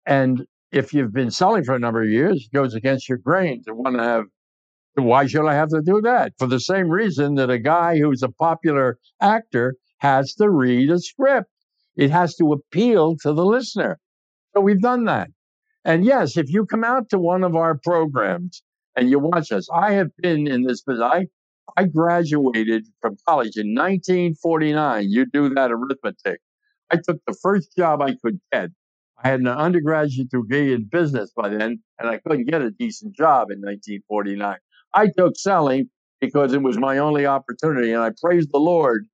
And 0.06 0.45
if 0.71 0.93
you've 0.93 1.13
been 1.13 1.30
selling 1.30 1.63
for 1.63 1.75
a 1.75 1.80
number 1.80 2.01
of 2.01 2.10
years, 2.10 2.49
it 2.51 2.56
goes 2.56 2.73
against 2.73 3.08
your 3.08 3.19
grain 3.19 3.63
to 3.65 3.75
want 3.75 3.97
to 3.97 4.04
have 4.04 4.25
why 4.95 5.25
should 5.25 5.47
I 5.47 5.54
have 5.54 5.69
to 5.69 5.82
do 5.82 6.01
that? 6.01 6.34
For 6.38 6.47
the 6.47 6.60
same 6.60 6.89
reason 6.89 7.36
that 7.36 7.49
a 7.49 7.60
guy 7.60 7.97
who's 7.97 8.23
a 8.23 8.30
popular 8.30 8.99
actor 9.21 9.75
has 9.99 10.34
to 10.36 10.49
read 10.49 10.89
a 10.89 10.99
script. 10.99 11.49
It 11.95 12.12
has 12.12 12.36
to 12.38 12.51
appeal 12.51 13.15
to 13.21 13.34
the 13.34 13.45
listener. 13.45 13.99
So 14.54 14.62
we've 14.62 14.82
done 14.82 15.06
that. 15.06 15.30
And 15.84 16.06
yes, 16.06 16.38
if 16.38 16.50
you 16.50 16.65
come 16.65 16.84
out 16.84 17.10
to 17.10 17.20
one 17.20 17.44
of 17.44 17.56
our 17.56 17.76
programs 17.78 18.62
and 18.96 19.10
you 19.10 19.20
watch 19.20 19.52
us, 19.52 19.67
I 19.74 19.94
have 19.94 20.15
been 20.17 20.48
in 20.48 20.63
this 20.63 20.82
business. 20.82 21.04
I, 21.04 21.28
I 21.76 21.86
graduated 21.86 22.86
from 23.02 23.17
college 23.28 23.58
in 23.58 23.74
1949. 23.74 25.06
You 25.10 25.26
do 25.26 25.50
that 25.56 25.72
arithmetic. 25.72 26.41
I 26.91 26.98
took 26.98 27.20
the 27.26 27.36
first 27.41 27.76
job 27.76 28.02
I 28.02 28.15
could 28.24 28.39
get. 28.52 28.70
I 29.24 29.30
had 29.30 29.39
an 29.39 29.48
undergraduate 29.48 30.30
degree 30.30 30.74
in 30.74 30.86
business 30.86 31.32
by 31.36 31.50
then, 31.50 31.82
and 32.00 32.10
I 32.10 32.17
couldn't 32.17 32.46
get 32.46 32.62
a 32.62 32.72
decent 32.72 33.15
job 33.15 33.52
in 33.52 33.60
1949. 33.62 34.58
I 34.94 35.08
took 35.17 35.38
selling 35.38 35.89
because 36.20 36.54
it 36.54 36.62
was 36.62 36.78
my 36.78 36.98
only 36.98 37.26
opportunity. 37.26 37.91
And 37.91 38.02
I 38.02 38.12
praise 38.22 38.48
the 38.48 38.60
Lord 38.60 39.06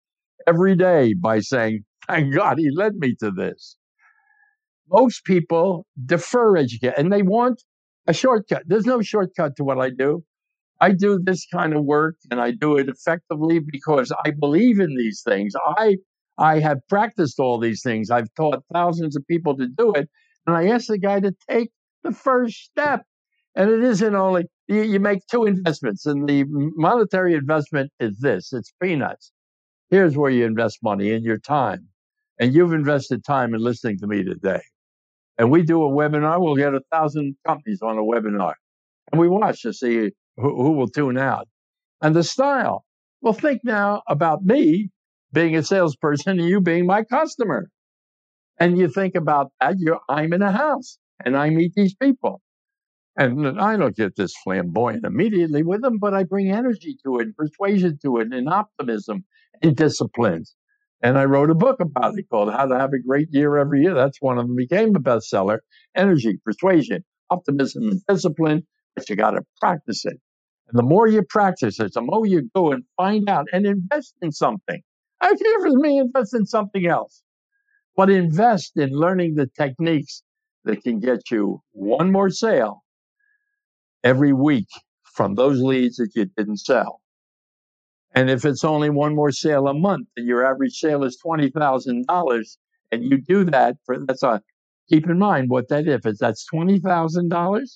every 0.48 0.76
day 0.76 1.14
by 1.14 1.40
saying, 1.40 1.84
Thank 2.08 2.34
God 2.34 2.58
he 2.58 2.70
led 2.72 2.96
me 2.96 3.16
to 3.20 3.32
this. 3.32 3.76
Most 4.90 5.26
people 5.26 5.86
defer 6.06 6.58
education 6.58 6.94
and 6.98 7.12
they 7.12 7.22
want 7.24 7.64
a 8.08 8.14
shortcut. 8.14 8.64
There's 8.68 8.86
no 8.86 9.02
shortcut 9.02 9.56
to 9.58 9.64
what 9.64 9.80
I 9.80 9.90
do. 9.90 10.24
I 10.80 10.92
do 10.92 11.20
this 11.24 11.46
kind 11.52 11.74
of 11.74 11.86
work 11.86 12.16
and 12.32 12.40
I 12.40 12.52
do 12.52 12.78
it 12.78 12.90
effectively 12.90 13.60
because 13.60 14.12
I 14.26 14.32
believe 14.32 14.80
in 14.80 14.96
these 14.96 15.24
things. 15.26 15.54
I 15.78 15.98
I 16.38 16.60
have 16.60 16.80
practiced 16.88 17.40
all 17.40 17.60
these 17.60 17.82
things. 17.82 18.12
I've 18.12 18.34
taught 18.36 18.64
thousands 18.72 19.16
of 19.16 19.26
people 19.28 19.58
to 19.58 19.68
do 19.68 19.94
it. 19.94 20.10
And 20.46 20.56
I 20.56 20.68
ask 20.68 20.88
the 20.88 21.00
guy 21.00 21.20
to 21.20 21.34
take 21.50 21.72
the 22.04 22.12
first 22.12 22.58
step. 22.64 23.04
And 23.56 23.72
it 23.72 23.84
isn't 23.84 24.16
only, 24.16 24.46
you, 24.68 24.84
you 24.84 25.00
make 25.00 25.26
two 25.26 25.46
investments, 25.46 26.06
and 26.06 26.30
the 26.30 26.46
monetary 26.48 27.34
investment 27.34 27.92
is 28.00 28.20
this 28.20 28.54
it's 28.54 28.72
peanuts. 28.82 29.32
Here's 29.90 30.16
where 30.16 30.30
you 30.30 30.46
invest 30.46 30.80
money 30.84 31.12
in 31.12 31.24
your 31.24 31.40
time. 31.40 31.88
And 32.40 32.54
you've 32.54 32.74
invested 32.74 33.26
time 33.26 33.56
in 33.56 33.62
listening 33.62 33.98
to 34.00 34.08
me 34.08 34.24
today. 34.24 34.62
And 35.38 35.52
we 35.52 35.64
do 35.64 35.84
a 35.84 35.90
webinar, 35.90 36.42
we'll 36.42 36.56
get 36.56 36.74
a 36.74 36.82
thousand 36.92 37.36
companies 37.46 37.82
on 37.82 37.98
a 37.98 38.02
webinar. 38.02 38.54
And 39.12 39.22
we 39.22 39.28
watch 39.28 39.62
to 39.62 39.74
see 39.74 40.12
who, 40.36 40.56
who 40.56 40.72
will 40.72 40.88
tune 40.88 41.18
out. 41.18 41.48
And 42.02 42.16
the 42.16 42.24
style. 42.24 42.86
Well, 43.22 43.34
think 43.34 43.62
now 43.64 44.04
about 44.08 44.44
me 44.44 44.90
being 45.34 45.56
a 45.56 45.64
salesperson 45.64 46.40
and 46.40 46.48
you 46.48 46.62
being 46.62 46.86
my 46.86 47.04
customer. 47.04 47.70
And 48.60 48.78
you 48.78 48.90
think 48.90 49.16
about 49.16 49.52
that, 49.62 49.76
you're, 49.78 50.00
I'm 50.10 50.34
in 50.34 50.42
a 50.42 50.52
house 50.52 50.98
and 51.24 51.38
I 51.38 51.50
meet 51.50 51.74
these 51.76 51.96
people. 51.96 52.42
And 53.16 53.60
I 53.60 53.78
don't 53.78 53.96
get 53.96 54.16
this 54.16 54.36
flamboyant 54.44 55.04
immediately 55.04 55.64
with 55.64 55.82
them, 55.82 55.98
but 55.98 56.14
I 56.14 56.24
bring 56.24 56.52
energy 56.52 56.98
to 57.04 57.18
it, 57.18 57.24
and 57.24 57.36
persuasion 57.36 57.98
to 58.04 58.18
it, 58.18 58.32
and 58.32 58.48
optimism 58.48 59.26
and 59.64 59.76
disciplines. 59.76 60.56
And 61.02 61.18
I 61.18 61.26
wrote 61.26 61.52
a 61.52 61.56
book 61.56 61.80
about 61.80 62.18
it 62.18 62.28
called 62.30 62.52
How 62.52 62.66
to 62.66 62.78
Have 62.78 62.94
a 62.94 63.00
Great 63.00 63.28
Year 63.32 63.58
Every 63.58 63.82
Year. 63.82 63.94
That's 63.94 64.18
one 64.20 64.38
of 64.38 64.48
them 64.48 64.56
became 64.56 64.96
a 64.96 65.00
bestseller. 65.00 65.60
Energy, 65.96 66.40
persuasion, 66.44 67.04
optimism, 67.30 67.84
and 67.90 68.02
discipline. 68.08 68.66
But 68.96 69.10
you 69.10 69.16
got 69.16 69.32
to 69.32 69.44
practice 69.62 70.06
it. 70.06 70.20
And 70.70 70.78
the 70.78 70.84
more 70.84 71.08
you 71.08 71.22
practice 71.22 71.80
it, 71.80 71.94
the 71.94 72.02
more 72.02 72.26
you 72.26 72.50
go 72.56 72.72
and 72.72 72.84
find 72.98 73.30
out 73.30 73.46
and 73.54 73.66
invest 73.66 74.16
in 74.22 74.32
something. 74.32 74.82
I 75.22 75.36
care 75.36 75.60
for 75.60 75.78
me, 75.78 76.00
invest 76.00 76.34
in 76.34 76.46
something 76.46 76.88
else. 76.88 77.22
But 77.96 78.10
invest 78.10 78.74
in 78.76 78.90
learning 78.90 79.36
the 79.36 79.50
techniques 79.58 80.24
that 80.66 80.84
can 80.84 81.00
get 81.00 81.32
you 81.32 81.62
one 81.72 82.12
more 82.12 82.30
sale 82.30 82.84
every 84.04 84.34
week 84.34 84.68
from 85.04 85.36
those 85.36 85.62
leads 85.62 85.98
that 85.98 86.12
you 86.16 86.26
didn't 86.38 86.58
sell. 86.58 87.02
And 88.18 88.32
if 88.32 88.46
it's 88.46 88.64
only 88.64 88.90
one 88.90 89.14
more 89.14 89.32
sale 89.32 89.68
a 89.68 89.76
month 89.76 90.08
and 90.18 90.26
your 90.26 90.44
average 90.44 90.74
sale 90.74 91.04
is 91.04 91.20
$20,000 91.24 92.58
and 92.92 93.04
you 93.04 93.22
do 93.22 93.44
that 93.44 93.76
for, 93.86 94.04
that's 94.08 94.24
a, 94.24 94.42
keep 94.90 95.08
in 95.08 95.20
mind 95.20 95.52
what 95.52 95.68
that. 95.68 95.88
If 95.88 96.04
is. 96.08 96.18
that's 96.18 96.48
$20,000, 96.52 97.68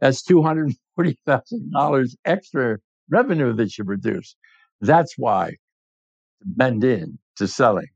that's 0.00 0.22
$240,000 0.24 2.16
extra 2.24 2.78
revenue 3.08 3.52
that 3.52 3.78
you 3.78 3.84
produce. 3.84 4.34
That's 4.80 5.14
why 5.16 5.58
bend 6.44 6.82
in 6.82 7.20
to 7.36 7.46
selling. 7.46 7.86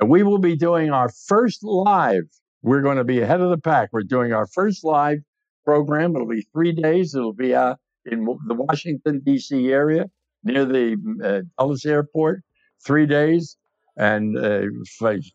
And 0.00 0.10
we 0.10 0.24
will 0.24 0.38
be 0.38 0.56
doing 0.56 0.90
our 0.90 1.10
first 1.28 1.62
live. 1.62 2.24
We're 2.62 2.82
going 2.82 2.96
to 2.96 3.04
be 3.04 3.20
ahead 3.20 3.40
of 3.40 3.50
the 3.50 3.58
pack. 3.58 3.90
We're 3.92 4.02
doing 4.02 4.32
our 4.32 4.48
first 4.48 4.82
live 4.82 5.18
program. 5.64 6.16
It'll 6.16 6.26
be 6.26 6.44
three 6.52 6.72
days. 6.72 7.14
It'll 7.14 7.32
be 7.32 7.54
uh, 7.54 7.76
in 8.04 8.24
the 8.48 8.54
Washington, 8.54 9.22
D.C. 9.24 9.70
area 9.70 10.06
near 10.44 10.64
the 10.64 10.96
uh, 11.24 11.40
Dulles 11.58 11.84
Airport, 11.84 12.42
three 12.84 13.06
days. 13.06 13.56
And 13.96 14.36
uh, 14.36 14.62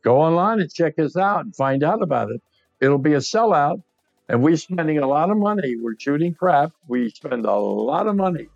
go 0.04 0.22
online 0.22 0.60
and 0.60 0.72
check 0.74 1.00
us 1.00 1.15
out 1.15 1.45
and 1.45 1.56
find 1.56 1.84
out 1.84 2.02
about 2.02 2.30
it. 2.32 2.41
It'll 2.82 2.98
be 2.98 3.13
a 3.13 3.19
sellout. 3.19 3.82
And 4.28 4.43
we're 4.43 4.58
spending 4.58 5.00
a 5.00 5.08
lot 5.08 5.32
of 5.32 5.38
money. 5.38 5.76
We're 5.78 5.98
shooting 5.98 6.34
crap. 6.34 6.72
We 6.88 7.10
spend 7.10 7.45
a 7.45 7.56
lot 7.56 8.08
of 8.08 8.15
money 8.15 8.48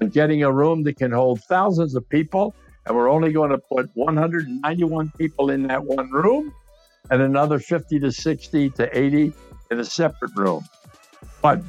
on 0.00 0.08
getting 0.08 0.42
a 0.42 0.52
room 0.52 0.84
that 0.84 0.96
can 0.96 1.10
hold 1.10 1.42
thousands 1.42 1.94
of 1.94 2.08
people. 2.08 2.54
And 2.86 2.96
we're 2.96 3.10
only 3.10 3.32
going 3.32 3.50
to 3.50 3.58
put 3.58 3.90
191 3.94 5.12
people 5.18 5.50
in 5.50 5.64
that 5.66 5.84
one 5.84 6.10
room 6.10 6.54
and 7.10 7.20
another 7.20 7.58
50 7.58 8.00
to 8.00 8.12
60 8.12 8.70
to 8.70 8.98
80 8.98 9.32
in 9.70 9.80
a 9.80 9.84
separate 9.84 10.34
room. 10.36 10.64
But 11.42 11.62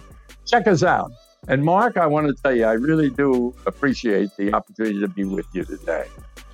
check 0.45 0.67
us 0.67 0.83
out. 0.83 1.11
And 1.47 1.63
Mark, 1.63 1.97
I 1.97 2.05
want 2.05 2.27
to 2.27 2.33
tell 2.41 2.55
you, 2.55 2.65
I 2.65 2.73
really 2.73 3.09
do 3.09 3.55
appreciate 3.65 4.29
the 4.37 4.53
opportunity 4.53 4.99
to 4.99 5.07
be 5.07 5.23
with 5.23 5.47
you 5.53 5.63
today. 5.63 6.05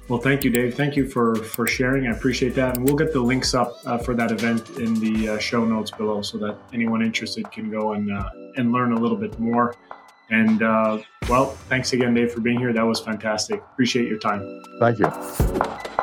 Well, 0.08 0.20
thank 0.20 0.46
you, 0.46 0.50
Dave. 0.50 0.76
Thank 0.76 0.96
you 0.96 1.06
for 1.06 1.36
for 1.36 1.68
sharing. 1.68 2.08
I 2.08 2.12
appreciate 2.12 2.56
that, 2.56 2.78
and 2.78 2.86
we'll 2.86 2.96
get 2.96 3.12
the 3.12 3.20
links 3.20 3.54
up 3.54 3.78
uh, 3.86 3.98
for 3.98 4.14
that 4.14 4.32
event 4.32 4.70
in 4.78 4.94
the 4.96 5.30
uh, 5.30 5.38
show 5.38 5.66
notes 5.66 5.92
below, 5.92 6.22
so 6.22 6.38
that 6.38 6.58
anyone 6.72 7.02
interested 7.02 7.52
can 7.52 7.70
go 7.70 7.92
and 7.92 8.12
uh, 8.12 8.30
and 8.56 8.72
learn 8.72 8.94
a 8.94 9.00
little 9.00 9.18
bit 9.18 9.38
more. 9.38 9.76
And 10.30 10.64
uh, 10.64 11.00
well, 11.28 11.48
thanks 11.68 11.92
again, 11.92 12.14
Dave, 12.14 12.32
for 12.32 12.40
being 12.40 12.58
here. 12.58 12.72
That 12.72 12.86
was 12.86 13.02
fantastic. 13.02 13.62
Appreciate 13.74 14.08
your 14.08 14.20
time. 14.20 14.64
Thank 14.80 15.00
you. 15.00 15.97